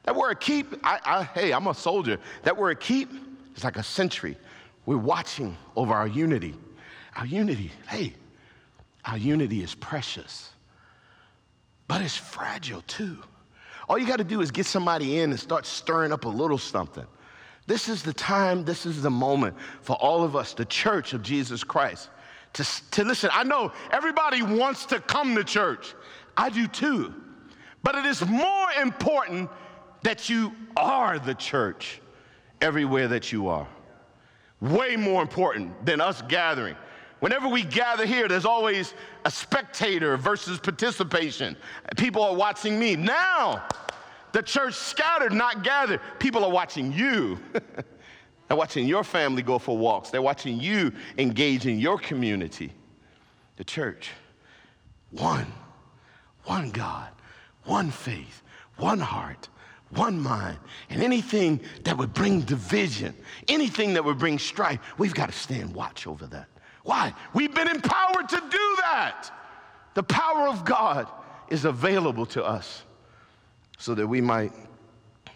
That 0.04 0.14
word 0.14 0.38
keep, 0.38 0.74
I, 0.84 1.00
I, 1.04 1.24
hey, 1.24 1.52
I'm 1.52 1.66
a 1.66 1.74
soldier. 1.74 2.18
That 2.44 2.56
word 2.56 2.78
keep 2.78 3.10
is 3.56 3.64
like 3.64 3.76
a 3.76 3.82
sentry. 3.82 4.36
We're 4.86 4.98
watching 4.98 5.56
over 5.74 5.92
our 5.92 6.06
unity. 6.06 6.54
Our 7.16 7.26
unity, 7.26 7.72
hey, 7.88 8.14
our 9.04 9.18
unity 9.18 9.64
is 9.64 9.74
precious 9.74 10.50
but 11.90 12.00
it's 12.00 12.16
fragile 12.16 12.82
too. 12.82 13.18
All 13.88 13.98
you 13.98 14.06
got 14.06 14.18
to 14.18 14.24
do 14.24 14.42
is 14.42 14.52
get 14.52 14.64
somebody 14.64 15.18
in 15.18 15.30
and 15.30 15.40
start 15.40 15.66
stirring 15.66 16.12
up 16.12 16.24
a 16.24 16.28
little 16.28 16.56
something. 16.56 17.04
This 17.66 17.88
is 17.88 18.04
the 18.04 18.12
time, 18.12 18.64
this 18.64 18.86
is 18.86 19.02
the 19.02 19.10
moment 19.10 19.56
for 19.82 19.96
all 19.96 20.22
of 20.22 20.36
us, 20.36 20.54
the 20.54 20.64
church 20.64 21.14
of 21.14 21.24
Jesus 21.24 21.64
Christ, 21.64 22.08
to, 22.52 22.64
to 22.92 23.02
listen. 23.02 23.30
I 23.32 23.42
know 23.42 23.72
everybody 23.90 24.40
wants 24.40 24.86
to 24.86 25.00
come 25.00 25.34
to 25.34 25.42
church. 25.42 25.96
I 26.36 26.48
do 26.48 26.68
too. 26.68 27.12
But 27.82 27.96
it 27.96 28.06
is 28.06 28.24
more 28.24 28.70
important 28.80 29.50
that 30.04 30.28
you 30.28 30.52
are 30.76 31.18
the 31.18 31.34
church 31.34 32.00
everywhere 32.60 33.08
that 33.08 33.32
you 33.32 33.48
are. 33.48 33.66
Way 34.60 34.94
more 34.94 35.22
important 35.22 35.84
than 35.84 36.00
us 36.00 36.22
gathering. 36.28 36.76
Whenever 37.20 37.48
we 37.48 37.62
gather 37.62 38.06
here, 38.06 38.28
there's 38.28 38.46
always 38.46 38.94
a 39.24 39.30
spectator 39.30 40.16
versus 40.16 40.58
participation. 40.58 41.56
People 41.96 42.22
are 42.22 42.34
watching 42.34 42.78
me. 42.78 42.96
Now, 42.96 43.66
the 44.32 44.42
church 44.42 44.74
scattered, 44.74 45.32
not 45.32 45.62
gathered. 45.62 46.00
People 46.18 46.44
are 46.44 46.50
watching 46.50 46.92
you. 46.92 47.38
They're 48.48 48.56
watching 48.56 48.88
your 48.88 49.04
family 49.04 49.42
go 49.42 49.58
for 49.58 49.76
walks. 49.78 50.10
They're 50.10 50.22
watching 50.22 50.58
you 50.58 50.92
engage 51.18 51.66
in 51.66 51.78
your 51.78 51.98
community. 51.98 52.72
The 53.56 53.64
church, 53.64 54.10
one, 55.10 55.46
one 56.44 56.70
God, 56.70 57.10
one 57.64 57.90
faith, 57.90 58.42
one 58.76 58.98
heart, 58.98 59.48
one 59.90 60.18
mind, 60.18 60.58
and 60.88 61.02
anything 61.02 61.60
that 61.84 61.96
would 61.96 62.12
bring 62.12 62.40
division, 62.40 63.14
anything 63.46 63.94
that 63.94 64.04
would 64.04 64.18
bring 64.18 64.38
strife, 64.38 64.80
we've 64.98 65.14
got 65.14 65.26
to 65.30 65.38
stand 65.38 65.74
watch 65.74 66.06
over 66.06 66.26
that. 66.26 66.48
Why? 66.82 67.14
We've 67.34 67.54
been 67.54 67.68
empowered 67.68 68.28
to 68.28 68.36
do 68.36 68.76
that. 68.82 69.30
The 69.94 70.02
power 70.02 70.48
of 70.48 70.64
God 70.64 71.08
is 71.48 71.64
available 71.64 72.26
to 72.26 72.44
us 72.44 72.84
so 73.78 73.94
that 73.94 74.06
we 74.06 74.20
might 74.20 74.52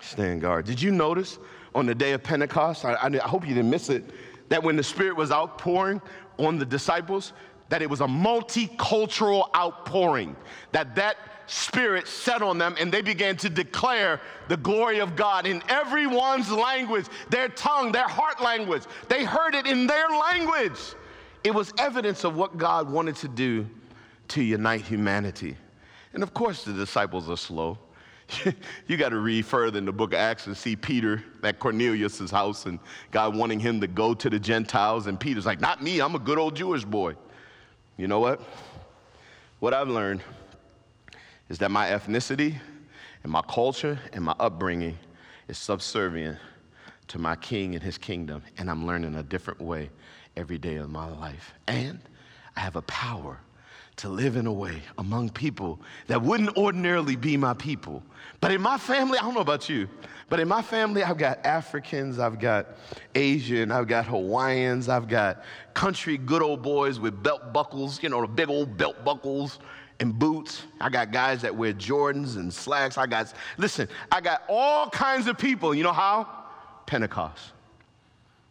stand 0.00 0.40
guard. 0.40 0.66
Did 0.66 0.80
you 0.80 0.90
notice 0.90 1.38
on 1.74 1.86
the 1.86 1.94
day 1.94 2.12
of 2.12 2.22
Pentecost? 2.22 2.84
I, 2.84 2.94
I, 2.94 3.28
hope 3.28 3.46
you 3.46 3.54
didn't 3.54 3.70
miss 3.70 3.90
it. 3.90 4.04
That 4.48 4.62
when 4.62 4.76
the 4.76 4.82
Spirit 4.82 5.16
was 5.16 5.32
outpouring 5.32 6.00
on 6.38 6.58
the 6.58 6.66
disciples, 6.66 7.32
that 7.68 7.82
it 7.82 7.88
was 7.88 8.00
a 8.00 8.06
multicultural 8.06 9.48
outpouring. 9.56 10.36
That 10.72 10.94
that 10.96 11.16
Spirit 11.46 12.08
set 12.08 12.42
on 12.42 12.56
them 12.58 12.74
and 12.78 12.92
they 12.92 13.02
began 13.02 13.36
to 13.38 13.50
declare 13.50 14.20
the 14.48 14.56
glory 14.56 15.00
of 15.00 15.14
God 15.16 15.46
in 15.46 15.62
everyone's 15.68 16.50
language, 16.50 17.06
their 17.28 17.48
tongue, 17.48 17.92
their 17.92 18.08
heart 18.08 18.40
language. 18.42 18.84
They 19.08 19.24
heard 19.24 19.54
it 19.54 19.66
in 19.66 19.86
their 19.86 20.08
language. 20.08 20.78
It 21.44 21.54
was 21.54 21.72
evidence 21.78 22.24
of 22.24 22.36
what 22.36 22.56
God 22.56 22.90
wanted 22.90 23.16
to 23.16 23.28
do 23.28 23.68
to 24.28 24.42
unite 24.42 24.80
humanity. 24.80 25.56
And 26.14 26.22
of 26.22 26.32
course, 26.32 26.64
the 26.64 26.72
disciples 26.72 27.28
are 27.28 27.36
slow. 27.36 27.78
you 28.86 28.96
got 28.96 29.10
to 29.10 29.18
read 29.18 29.44
further 29.44 29.76
in 29.76 29.84
the 29.84 29.92
book 29.92 30.14
of 30.14 30.18
Acts 30.18 30.46
and 30.46 30.56
see 30.56 30.74
Peter 30.74 31.22
at 31.42 31.58
Cornelius' 31.58 32.30
house 32.30 32.64
and 32.64 32.78
God 33.10 33.36
wanting 33.36 33.60
him 33.60 33.78
to 33.82 33.86
go 33.86 34.14
to 34.14 34.30
the 34.30 34.38
Gentiles. 34.38 35.06
And 35.06 35.20
Peter's 35.20 35.44
like, 35.44 35.60
Not 35.60 35.82
me, 35.82 36.00
I'm 36.00 36.14
a 36.14 36.18
good 36.18 36.38
old 36.38 36.56
Jewish 36.56 36.84
boy. 36.84 37.14
You 37.98 38.08
know 38.08 38.20
what? 38.20 38.40
What 39.60 39.74
I've 39.74 39.88
learned 39.88 40.22
is 41.50 41.58
that 41.58 41.70
my 41.70 41.88
ethnicity 41.88 42.56
and 43.22 43.30
my 43.30 43.42
culture 43.42 43.98
and 44.14 44.24
my 44.24 44.34
upbringing 44.40 44.96
is 45.48 45.58
subservient 45.58 46.38
to 47.08 47.18
my 47.18 47.36
king 47.36 47.74
and 47.74 47.84
his 47.84 47.98
kingdom. 47.98 48.42
And 48.56 48.70
I'm 48.70 48.86
learning 48.86 49.14
a 49.16 49.22
different 49.22 49.60
way 49.60 49.90
every 50.36 50.58
day 50.58 50.76
of 50.76 50.90
my 50.90 51.08
life. 51.08 51.54
And 51.66 52.00
I 52.56 52.60
have 52.60 52.76
a 52.76 52.82
power 52.82 53.38
to 53.96 54.08
live 54.08 54.36
in 54.36 54.46
a 54.46 54.52
way 54.52 54.82
among 54.98 55.30
people 55.30 55.80
that 56.08 56.20
wouldn't 56.20 56.56
ordinarily 56.56 57.14
be 57.14 57.36
my 57.36 57.54
people. 57.54 58.02
But 58.40 58.50
in 58.50 58.60
my 58.60 58.76
family, 58.76 59.18
I 59.18 59.22
don't 59.22 59.34
know 59.34 59.40
about 59.40 59.68
you, 59.68 59.88
but 60.28 60.40
in 60.40 60.48
my 60.48 60.62
family, 60.62 61.02
I've 61.04 61.16
got 61.16 61.44
Africans, 61.46 62.18
I've 62.18 62.40
got 62.40 62.66
Asian, 63.14 63.70
I've 63.70 63.86
got 63.86 64.06
Hawaiians, 64.06 64.88
I've 64.88 65.06
got 65.06 65.44
country 65.74 66.18
good 66.18 66.42
old 66.42 66.62
boys 66.62 66.98
with 66.98 67.22
belt 67.22 67.52
buckles, 67.52 68.02
you 68.02 68.08
know, 68.08 68.20
the 68.20 68.26
big 68.26 68.48
old 68.50 68.76
belt 68.76 69.04
buckles 69.04 69.60
and 70.00 70.18
boots. 70.18 70.64
I 70.80 70.88
got 70.88 71.12
guys 71.12 71.42
that 71.42 71.54
wear 71.54 71.72
Jordans 71.72 72.36
and 72.36 72.52
slacks. 72.52 72.98
I 72.98 73.06
got, 73.06 73.32
listen, 73.58 73.88
I 74.10 74.20
got 74.20 74.42
all 74.48 74.90
kinds 74.90 75.28
of 75.28 75.38
people. 75.38 75.72
You 75.72 75.84
know 75.84 75.92
how? 75.92 76.28
Pentecost. 76.86 77.52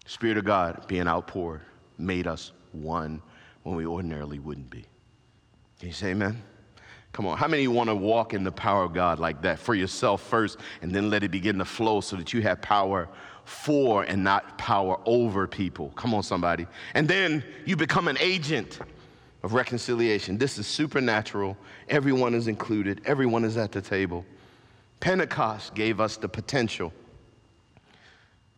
Spirit 0.05 0.37
of 0.37 0.45
God 0.45 0.85
being 0.87 1.07
outpoured 1.07 1.61
made 2.03 2.27
us 2.27 2.51
one 2.71 3.21
when 3.63 3.75
we 3.75 3.85
ordinarily 3.85 4.39
wouldn't 4.39 4.69
be. 4.69 4.85
Can 5.79 5.87
you 5.87 5.93
say 5.93 6.09
amen? 6.09 6.41
Come 7.13 7.27
on, 7.27 7.37
how 7.37 7.47
many 7.47 7.67
want 7.67 7.89
to 7.89 7.95
walk 7.95 8.33
in 8.33 8.43
the 8.43 8.51
power 8.51 8.83
of 8.83 8.93
God 8.93 9.19
like 9.19 9.41
that 9.43 9.59
for 9.59 9.75
yourself 9.75 10.21
first 10.21 10.57
and 10.81 10.93
then 10.93 11.11
let 11.11 11.23
it 11.23 11.29
begin 11.29 11.59
to 11.59 11.65
flow 11.65 12.01
so 12.01 12.15
that 12.15 12.33
you 12.33 12.41
have 12.41 12.61
power 12.61 13.07
for 13.45 14.03
and 14.03 14.23
not 14.23 14.57
power 14.57 14.99
over 15.05 15.47
people? 15.47 15.89
Come 15.95 16.15
on, 16.15 16.23
somebody. 16.23 16.65
And 16.95 17.07
then 17.07 17.43
you 17.65 17.75
become 17.75 18.07
an 18.07 18.17
agent 18.19 18.79
of 19.43 19.53
reconciliation. 19.53 20.39
This 20.39 20.57
is 20.57 20.65
supernatural. 20.65 21.55
Everyone 21.87 22.33
is 22.33 22.47
included, 22.47 23.01
everyone 23.05 23.45
is 23.45 23.57
at 23.57 23.71
the 23.71 23.81
table. 23.81 24.25
Pentecost 24.99 25.75
gave 25.75 25.99
us 25.99 26.17
the 26.17 26.29
potential. 26.29 26.91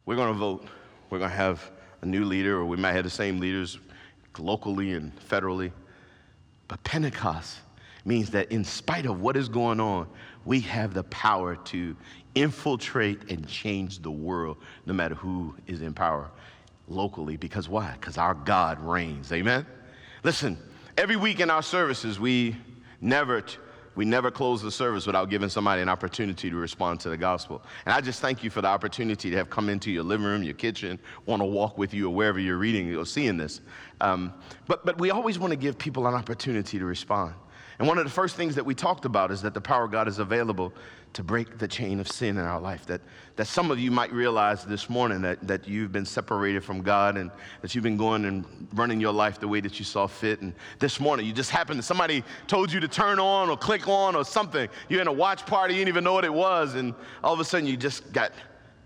We're 0.06 0.16
going 0.16 0.32
to 0.32 0.40
vote. 0.40 0.66
We're 1.10 1.20
going 1.20 1.32
to 1.32 1.36
have 1.36 1.72
a 2.06 2.08
new 2.08 2.24
leader, 2.24 2.58
or 2.58 2.66
we 2.66 2.78
might 2.78 2.94
have 2.94 3.04
the 3.04 3.10
same 3.10 3.40
leaders 3.40 3.80
locally 4.38 4.94
and 4.94 5.12
federally. 5.28 5.72
But 6.68 6.84
Pentecost 6.84 7.58
means 8.06 8.30
that 8.32 8.52
in 8.52 8.64
spite 8.64 9.06
of 9.06 9.20
what 9.20 9.36
is 9.36 9.50
going 9.50 9.80
on, 9.80 10.08
we 10.46 10.62
have 10.62 10.94
the 10.94 11.04
power 11.06 11.56
to 11.56 11.98
infiltrate 12.36 13.32
and 13.32 13.48
change 13.48 14.00
the 14.00 14.12
world, 14.12 14.58
no 14.86 14.94
matter 14.94 15.16
who 15.16 15.56
is 15.68 15.82
in 15.82 15.94
power 15.94 16.30
locally. 16.88 17.38
Because 17.38 17.68
why? 17.68 17.96
Because 18.00 18.18
our 18.18 18.36
God 18.36 18.80
reigns. 18.80 19.32
Amen? 19.32 19.66
Listen, 20.24 20.58
every 20.98 21.16
week 21.16 21.40
in 21.40 21.50
our 21.50 21.64
services, 21.64 22.20
we 22.20 22.56
never 23.02 23.44
we 23.96 24.06
never 24.06 24.30
close 24.32 24.62
the 24.62 24.72
service 24.72 25.06
without 25.06 25.30
giving 25.30 25.50
somebody 25.50 25.82
an 25.82 25.90
opportunity 25.90 26.50
to 26.50 26.56
respond 26.56 27.00
to 27.02 27.10
the 27.10 27.18
gospel. 27.18 27.62
And 27.86 27.94
I 27.94 28.02
just 28.02 28.22
thank 28.22 28.44
you 28.44 28.50
for 28.50 28.62
the 28.62 28.68
opportunity 28.68 29.30
to 29.30 29.38
have 29.38 29.50
come 29.50 29.70
into 29.70 29.92
your 29.92 30.04
living 30.04 30.26
room, 30.26 30.44
your 30.44 30.54
kitchen, 30.54 31.00
want 31.26 31.42
to 31.42 31.46
walk 31.46 31.78
with 31.78 31.94
you 31.94 32.08
or 32.08 32.14
wherever 32.14 32.40
you're 32.40 32.58
reading 32.58 32.96
or 32.96 33.06
seeing 33.06 33.38
this. 33.38 33.62
Um, 34.02 34.34
but, 34.68 34.86
but 34.86 35.00
we 35.00 35.12
always 35.12 35.40
want 35.40 35.52
to 35.52 35.58
give 35.58 35.78
people 35.78 36.08
an 36.08 36.14
opportunity 36.14 36.78
to 36.78 36.86
respond. 36.86 37.34
And 37.78 37.88
one 37.88 37.98
of 37.98 38.06
the 38.06 38.12
first 38.12 38.36
things 38.36 38.56
that 38.56 38.66
we 38.66 38.74
talked 38.74 39.06
about 39.06 39.32
is 39.32 39.42
that 39.42 39.54
the 39.54 39.62
power 39.62 39.84
of 39.84 39.92
God 39.92 40.08
is 40.08 40.20
available 40.20 40.74
to 41.14 41.24
break 41.24 41.58
the 41.58 41.68
chain 41.68 42.00
of 42.00 42.10
sin 42.10 42.38
in 42.38 42.44
our 42.44 42.60
life. 42.60 42.86
That, 42.86 43.02
that 43.38 43.48
some 43.48 43.72
of 43.72 43.80
you 43.80 43.90
might 43.90 44.12
realize 44.12 44.66
this 44.66 44.90
morning 44.90 45.22
that, 45.22 45.46
that 45.48 45.68
you've 45.68 45.92
been 45.92 46.06
separated 46.06 46.64
from 46.64 46.82
God 46.82 47.18
and 47.18 47.32
that 47.62 47.74
you've 47.74 47.84
been 47.84 47.98
going 47.98 48.26
and 48.26 48.46
running 48.74 49.00
your 49.00 49.14
life 49.14 49.40
the 49.40 49.48
way 49.48 49.62
that 49.62 49.80
you 49.80 49.86
saw 49.86 50.08
fit. 50.08 50.42
And 50.42 50.54
this 50.80 51.00
morning, 51.00 51.26
you 51.26 51.34
just 51.34 51.52
happened, 51.52 51.80
that 51.80 51.84
somebody 51.84 52.24
told 52.48 52.72
you 52.72 52.82
to 52.82 52.88
turn 52.88 53.20
on 53.20 53.50
or 53.50 53.58
click 53.58 53.88
on 53.88 54.16
or 54.16 54.26
something. 54.26 54.68
You're 54.90 55.02
in 55.02 55.08
a 55.08 55.14
watch 55.14 55.46
party, 55.46 55.74
you 55.74 55.80
didn't 55.80 55.90
even 55.90 56.04
know 56.04 56.14
what 56.14 56.26
it 56.26 56.34
was. 56.34 56.76
And 56.76 56.94
all 57.24 57.34
of 57.34 57.40
a 57.40 57.46
sudden, 57.46 57.66
you 57.68 57.78
just 57.78 58.12
got 58.12 58.32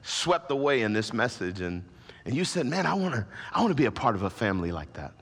swept 0.03 0.51
away 0.51 0.81
in 0.81 0.93
this 0.93 1.13
message. 1.13 1.61
And, 1.61 1.83
and 2.25 2.35
you 2.35 2.45
said, 2.45 2.65
Man, 2.65 2.85
I 2.85 2.93
want 2.93 3.15
to 3.15 3.25
I 3.51 3.61
wanna 3.61 3.75
be 3.75 3.85
a 3.85 3.91
part 3.91 4.15
of 4.15 4.21
a 4.23 4.29
family 4.29 4.71
like 4.71 4.93
that. 4.93 5.13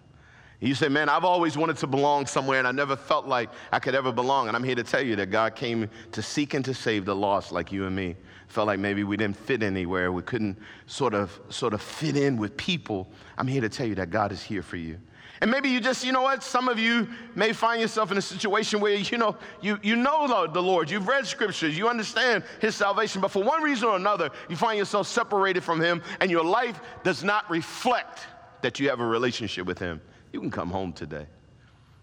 You 0.60 0.74
say, 0.74 0.89
man, 0.89 1.08
I've 1.08 1.24
always 1.24 1.56
wanted 1.56 1.78
to 1.78 1.88
belong 1.88 2.26
somewhere 2.26 2.58
and 2.58 2.67
I 2.67 2.72
never 2.72 2.96
felt 2.96 3.28
like 3.28 3.50
I 3.72 3.78
could 3.78 3.93
ever 3.93 4.12
belong. 4.12 4.48
And 4.48 4.58
I'm 4.58 4.63
here 4.63 4.76
to 4.76 4.84
tell 4.84 5.06
you 5.06 5.15
that 5.17 5.28
God 5.28 5.56
came 5.56 5.88
to 6.13 6.22
seek 6.22 6.56
and 6.56 6.65
to 6.65 6.74
save 6.74 7.06
the 7.06 7.15
lost 7.15 7.52
like 7.52 7.72
you 7.72 7.86
and 7.86 7.96
me. 7.96 8.15
Felt 8.48 8.65
like 8.65 8.80
maybe 8.80 9.04
we 9.04 9.17
didn't 9.17 9.38
fit 9.38 9.62
anywhere. 9.62 10.12
We 10.12 10.24
couldn't 10.24 10.58
sort 10.88 11.13
of, 11.13 11.39
sort 11.50 11.74
of 11.74 11.82
fit 11.82 12.17
in 12.17 12.38
with 12.38 12.58
people. 12.58 13.08
I'm 13.38 13.48
here 13.48 13.62
to 13.62 13.70
tell 13.70 13.86
you 13.86 13.96
that 13.96 14.10
God 14.10 14.32
is 14.32 14.41
here 14.41 14.63
for 14.63 14.78
you. 14.78 14.98
And 15.41 15.52
maybe 15.52 15.70
you 15.70 15.80
just, 15.80 16.04
you 16.04 16.12
know 16.12 16.24
what, 16.24 16.41
some 16.41 16.67
of 16.67 16.80
you 16.80 17.08
may 17.36 17.54
find 17.54 17.80
yourself 17.80 18.12
in 18.12 18.17
a 18.17 18.22
situation 18.22 18.80
where, 18.80 18.96
you 18.96 19.20
know, 19.20 19.36
you, 19.62 19.78
you 19.84 19.96
know 19.96 20.48
the 20.48 20.63
Lord, 20.63 20.89
you've 20.89 21.08
read 21.08 21.28
scriptures, 21.28 21.78
you 21.78 21.88
understand 21.88 22.43
his 22.60 22.76
salvation, 22.76 23.22
but 23.22 23.30
for 23.30 23.43
one 23.43 23.62
reason 23.62 23.88
or 23.88 23.96
another, 23.96 24.32
you 24.50 24.56
find 24.56 24.80
yourself 24.80 25.06
separated 25.06 25.63
from 25.63 25.80
him 25.80 26.02
and 26.22 26.32
your 26.32 26.43
life 26.43 26.80
does 27.04 27.24
not 27.24 27.48
reflect 27.52 28.22
that 28.62 28.80
you 28.80 28.89
have 28.89 29.00
a 29.00 29.06
relationship 29.06 29.67
with 29.67 29.78
him. 29.78 30.02
You 30.31 30.39
can 30.39 30.51
come 30.51 30.69
home 30.69 30.93
today. 30.93 31.25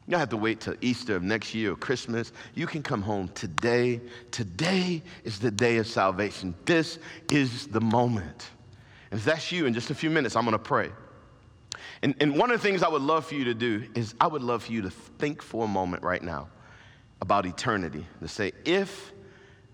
You 0.07 0.11
don't 0.11 0.21
have 0.21 0.29
to 0.31 0.37
wait 0.37 0.61
till 0.61 0.75
Easter 0.83 1.17
of 1.17 1.23
next 1.23 1.55
year 1.55 1.73
or 1.73 1.77
Christmas. 1.77 2.33
You 2.55 2.67
can 2.67 2.83
come 2.83 3.01
home 3.01 3.29
today. 3.29 4.01
Today 4.31 5.03
is 5.25 5.39
the 5.39 5.51
day 5.51 5.79
of 5.79 5.87
salvation. 5.87 6.55
This 6.67 6.99
is 7.31 7.69
the 7.69 7.81
moment. 7.81 8.51
And 9.11 9.19
if 9.19 9.25
that's 9.25 9.51
you, 9.51 9.65
in 9.65 9.73
just 9.73 9.91
a 9.91 9.95
few 9.95 10.11
minutes, 10.11 10.37
I'm 10.37 10.45
going 10.45 10.53
to 10.53 10.59
pray. 10.59 10.91
And, 12.03 12.15
and 12.21 12.37
one 12.39 12.51
of 12.51 12.61
the 12.61 12.63
things 12.67 12.83
I 12.83 12.89
would 12.89 13.01
love 13.01 13.25
for 13.25 13.35
you 13.35 13.45
to 13.45 13.55
do 13.55 13.85
is 13.95 14.15
I 14.21 14.27
would 14.27 14.43
love 14.43 14.65
for 14.65 14.73
you 14.73 14.83
to 14.83 14.91
think 14.91 15.41
for 15.41 15.65
a 15.65 15.69
moment 15.69 16.03
right 16.03 16.23
now 16.23 16.49
about 17.23 17.47
eternity. 17.47 18.05
To 18.21 18.29
say, 18.29 18.53
if 18.67 19.13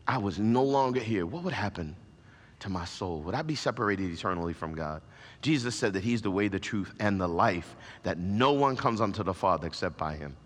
I 0.07 0.19
was 0.19 0.39
no 0.39 0.63
longer 0.63 1.01
here, 1.01 1.27
what 1.27 1.43
would 1.43 1.53
happen 1.53 1.97
to 2.61 2.69
my 2.69 2.85
soul? 2.85 3.21
Would 3.23 3.35
I 3.35 3.43
be 3.43 3.57
separated 3.57 4.13
eternally 4.13 4.53
from 4.53 4.75
God? 4.75 5.03
Jesus 5.43 5.75
said 5.75 5.95
that 5.95 6.05
He's 6.05 6.23
the 6.23 6.31
way, 6.31 6.49
the 6.49 6.61
truth, 6.61 6.93
and 7.01 7.21
the 7.21 7.29
life, 7.29 7.77
that 8.03 8.19
no 8.19 8.53
one 8.53 8.77
comes 8.77 9.01
unto 9.01 9.23
the 9.23 9.35
Father 9.35 9.67
except 9.67 9.97
by 9.97 10.15
Him. 10.15 10.37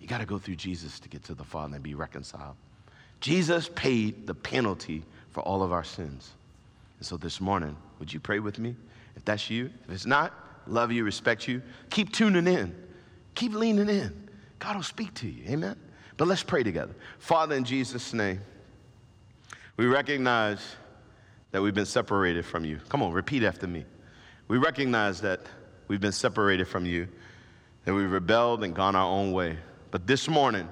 You 0.00 0.06
got 0.06 0.18
to 0.18 0.26
go 0.26 0.38
through 0.38 0.56
Jesus 0.56 1.00
to 1.00 1.08
get 1.08 1.24
to 1.24 1.34
the 1.34 1.44
Father 1.44 1.74
and 1.76 1.82
be 1.82 1.94
reconciled. 1.94 2.56
Jesus 3.20 3.70
paid 3.74 4.26
the 4.26 4.34
penalty 4.34 5.02
for 5.30 5.40
all 5.40 5.62
of 5.62 5.72
our 5.72 5.84
sins. 5.84 6.32
And 6.98 7.06
so 7.06 7.16
this 7.16 7.40
morning, 7.40 7.76
would 7.98 8.12
you 8.12 8.20
pray 8.20 8.38
with 8.38 8.58
me? 8.58 8.76
If 9.16 9.24
that's 9.24 9.48
you, 9.48 9.70
if 9.84 9.94
it's 9.94 10.06
not, 10.06 10.34
love 10.66 10.92
you, 10.92 11.04
respect 11.04 11.48
you. 11.48 11.62
Keep 11.90 12.12
tuning 12.12 12.46
in, 12.46 12.74
keep 13.34 13.54
leaning 13.54 13.88
in. 13.88 14.28
God 14.58 14.76
will 14.76 14.82
speak 14.82 15.12
to 15.14 15.28
you. 15.28 15.44
Amen. 15.48 15.76
But 16.16 16.28
let's 16.28 16.42
pray 16.42 16.62
together. 16.62 16.94
Father, 17.18 17.54
in 17.54 17.64
Jesus' 17.64 18.14
name, 18.14 18.40
we 19.76 19.86
recognize 19.86 20.60
that 21.50 21.60
we've 21.62 21.74
been 21.74 21.86
separated 21.86 22.44
from 22.44 22.64
you. 22.64 22.80
Come 22.88 23.02
on, 23.02 23.12
repeat 23.12 23.42
after 23.42 23.66
me. 23.66 23.84
We 24.48 24.58
recognize 24.58 25.20
that 25.22 25.40
we've 25.88 26.00
been 26.00 26.12
separated 26.12 26.68
from 26.68 26.86
you, 26.86 27.08
that 27.84 27.92
we've 27.92 28.10
rebelled 28.10 28.62
and 28.62 28.74
gone 28.74 28.94
our 28.94 29.10
own 29.10 29.32
way. 29.32 29.58
But 29.90 30.06
this 30.06 30.28
morning, 30.28 30.68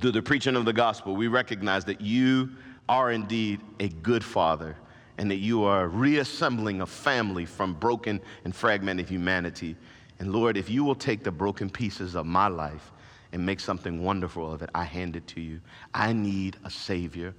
through 0.00 0.12
the 0.12 0.22
preaching 0.22 0.54
of 0.54 0.66
the 0.66 0.72
gospel, 0.72 1.16
we 1.16 1.28
recognize 1.28 1.86
that 1.86 2.02
you 2.02 2.50
are 2.88 3.10
indeed 3.10 3.60
a 3.80 3.88
good 3.88 4.22
father 4.22 4.76
and 5.16 5.30
that 5.30 5.36
you 5.36 5.64
are 5.64 5.88
reassembling 5.88 6.82
a 6.82 6.86
family 6.86 7.46
from 7.46 7.72
broken 7.72 8.20
and 8.44 8.54
fragmented 8.54 9.08
humanity. 9.08 9.74
And 10.18 10.30
Lord, 10.30 10.58
if 10.58 10.68
you 10.68 10.84
will 10.84 10.94
take 10.94 11.24
the 11.24 11.32
broken 11.32 11.70
pieces 11.70 12.14
of 12.14 12.26
my 12.26 12.48
life 12.48 12.92
and 13.32 13.44
make 13.44 13.60
something 13.60 14.04
wonderful 14.04 14.52
of 14.52 14.60
it, 14.60 14.68
I 14.74 14.84
hand 14.84 15.16
it 15.16 15.26
to 15.28 15.40
you. 15.40 15.60
I 15.94 16.12
need 16.12 16.58
a 16.64 16.70
Savior. 16.70 17.34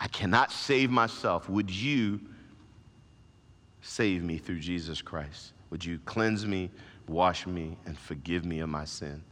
I 0.00 0.08
cannot 0.08 0.52
save 0.52 0.90
myself. 0.90 1.50
Would 1.50 1.70
you 1.70 2.20
save 3.80 4.22
me 4.22 4.38
through 4.38 4.60
Jesus 4.60 5.02
Christ? 5.02 5.52
Would 5.70 5.84
you 5.84 5.98
cleanse 6.04 6.46
me, 6.46 6.70
wash 7.06 7.46
me, 7.46 7.76
and 7.86 7.98
forgive 7.98 8.44
me 8.44 8.60
of 8.60 8.68
my 8.68 8.84
sin? 8.84 9.22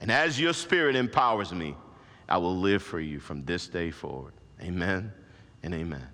And 0.00 0.10
as 0.10 0.40
your 0.40 0.52
Spirit 0.52 0.96
empowers 0.96 1.52
me, 1.52 1.76
I 2.28 2.38
will 2.38 2.56
live 2.56 2.82
for 2.82 3.00
you 3.00 3.20
from 3.20 3.44
this 3.44 3.68
day 3.68 3.90
forward. 3.90 4.32
Amen 4.60 5.12
and 5.62 5.74
amen. 5.74 6.06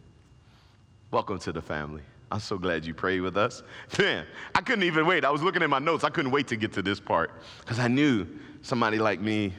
Welcome 1.11 1.39
to 1.41 1.53
the 1.53 1.63
family. 1.63 2.03
I'm 2.31 2.41
so 2.41 2.59
glad 2.59 2.85
you 2.85 2.93
prayed 2.93 3.21
with 3.21 3.37
us. 3.37 3.63
Man, 3.99 4.27
I 4.55 4.61
couldn't 4.61 4.85
even 4.85 5.07
wait. 5.07 5.25
I 5.25 5.31
was 5.31 5.43
looking 5.43 5.63
at 5.63 5.71
my 5.71 5.79
notes. 5.79 6.05
I 6.05 6.11
couldn't 6.11 6.31
wait 6.31 6.49
to 6.49 6.57
get 6.57 6.73
to 6.75 6.83
this 6.83 7.01
part 7.01 7.31
because 7.61 7.79
I 7.79 7.89
knew 7.89 8.27
somebody 8.61 8.99
like 8.99 9.21
me 9.21 9.55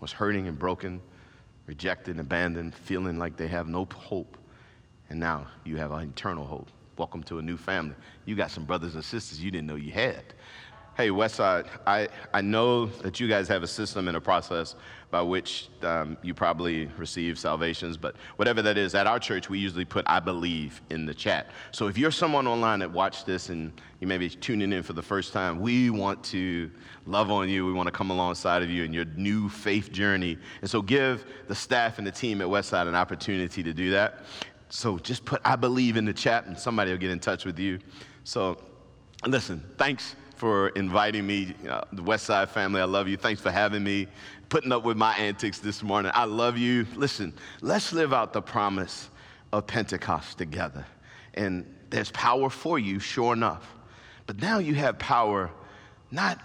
was 0.00 0.12
hurting 0.12 0.48
and 0.48 0.58
broken, 0.58 1.02
rejected, 1.66 2.18
abandoned, 2.18 2.74
feeling 2.74 3.18
like 3.18 3.36
they 3.36 3.48
have 3.48 3.68
no 3.68 3.86
hope. 3.94 4.38
And 5.10 5.20
now 5.20 5.46
you 5.64 5.76
have 5.76 5.92
an 5.92 6.08
eternal 6.08 6.46
hope. 6.46 6.68
Welcome 7.00 7.22
to 7.22 7.38
a 7.38 7.42
new 7.42 7.56
family. 7.56 7.94
You 8.26 8.36
got 8.36 8.50
some 8.50 8.66
brothers 8.66 8.94
and 8.94 9.02
sisters 9.02 9.42
you 9.42 9.50
didn't 9.50 9.66
know 9.66 9.76
you 9.76 9.90
had. 9.90 10.22
Hey, 10.98 11.08
Westside, 11.08 11.66
I, 11.86 12.08
I 12.34 12.42
know 12.42 12.84
that 12.84 13.18
you 13.18 13.26
guys 13.26 13.48
have 13.48 13.62
a 13.62 13.66
system 13.66 14.06
and 14.06 14.18
a 14.18 14.20
process 14.20 14.74
by 15.10 15.22
which 15.22 15.70
um, 15.80 16.18
you 16.20 16.34
probably 16.34 16.90
receive 16.98 17.38
salvations, 17.38 17.96
but 17.96 18.16
whatever 18.36 18.60
that 18.60 18.76
is, 18.76 18.94
at 18.94 19.06
our 19.06 19.18
church, 19.18 19.48
we 19.48 19.58
usually 19.58 19.86
put 19.86 20.04
I 20.06 20.20
believe 20.20 20.82
in 20.90 21.06
the 21.06 21.14
chat. 21.14 21.46
So 21.72 21.86
if 21.86 21.96
you're 21.96 22.10
someone 22.10 22.46
online 22.46 22.80
that 22.80 22.92
watched 22.92 23.24
this 23.24 23.48
and 23.48 23.72
you 24.00 24.06
may 24.06 24.18
be 24.18 24.28
tuning 24.28 24.70
in 24.70 24.82
for 24.82 24.92
the 24.92 25.02
first 25.02 25.32
time, 25.32 25.58
we 25.58 25.88
want 25.88 26.22
to 26.24 26.70
love 27.06 27.30
on 27.30 27.48
you. 27.48 27.64
We 27.64 27.72
want 27.72 27.86
to 27.86 27.92
come 27.92 28.10
alongside 28.10 28.62
of 28.62 28.68
you 28.68 28.84
in 28.84 28.92
your 28.92 29.06
new 29.16 29.48
faith 29.48 29.90
journey. 29.90 30.36
And 30.60 30.68
so 30.68 30.82
give 30.82 31.24
the 31.48 31.54
staff 31.54 31.96
and 31.96 32.06
the 32.06 32.12
team 32.12 32.42
at 32.42 32.46
Westside 32.46 32.86
an 32.86 32.94
opportunity 32.94 33.62
to 33.62 33.72
do 33.72 33.90
that. 33.92 34.24
So 34.70 34.98
just 34.98 35.24
put 35.24 35.40
I 35.44 35.56
believe 35.56 35.96
in 35.96 36.04
the 36.04 36.12
chat 36.12 36.46
and 36.46 36.58
somebody 36.58 36.90
will 36.90 36.98
get 36.98 37.10
in 37.10 37.20
touch 37.20 37.44
with 37.44 37.58
you. 37.58 37.80
So 38.24 38.56
listen, 39.26 39.62
thanks 39.76 40.16
for 40.36 40.68
inviting 40.70 41.26
me, 41.26 41.54
the 41.92 42.02
Westside 42.02 42.48
family. 42.48 42.80
I 42.80 42.84
love 42.84 43.06
you. 43.08 43.18
Thanks 43.18 43.42
for 43.42 43.50
having 43.50 43.84
me, 43.84 44.06
putting 44.48 44.72
up 44.72 44.84
with 44.84 44.96
my 44.96 45.14
antics 45.16 45.58
this 45.58 45.82
morning. 45.82 46.10
I 46.14 46.24
love 46.24 46.56
you. 46.56 46.86
Listen, 46.94 47.34
let's 47.60 47.92
live 47.92 48.14
out 48.14 48.32
the 48.32 48.40
promise 48.40 49.10
of 49.52 49.66
Pentecost 49.66 50.38
together. 50.38 50.86
And 51.34 51.66
there's 51.90 52.10
power 52.12 52.48
for 52.48 52.78
you, 52.78 53.00
sure 53.00 53.34
enough. 53.34 53.74
But 54.26 54.40
now 54.40 54.60
you 54.60 54.74
have 54.76 54.98
power 54.98 55.50
not 56.10 56.40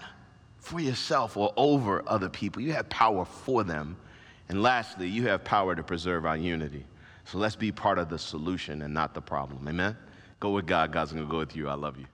for 0.57 0.79
yourself 0.79 1.38
or 1.38 1.53
over 1.55 2.03
other 2.07 2.27
people, 2.27 2.61
you 2.61 2.73
have 2.73 2.89
power 2.89 3.23
for 3.23 3.63
them. 3.63 3.95
And 4.49 4.61
lastly, 4.61 5.07
you 5.07 5.27
have 5.27 5.43
power 5.43 5.75
to 5.75 5.83
preserve 5.83 6.25
our 6.25 6.38
unity. 6.38 6.85
So 7.25 7.38
let's 7.39 7.55
be 7.55 7.71
part 7.71 7.97
of 7.97 8.09
the 8.09 8.19
solution 8.19 8.83
and 8.83 8.93
not 8.93 9.13
the 9.13 9.21
problem. 9.21 9.67
Amen? 9.67 9.97
Go 10.39 10.51
with 10.51 10.67
God. 10.67 10.91
God's 10.91 11.11
going 11.11 11.25
to 11.25 11.31
go 11.31 11.39
with 11.39 11.55
you. 11.55 11.67
I 11.67 11.73
love 11.73 11.97
you. 11.97 12.05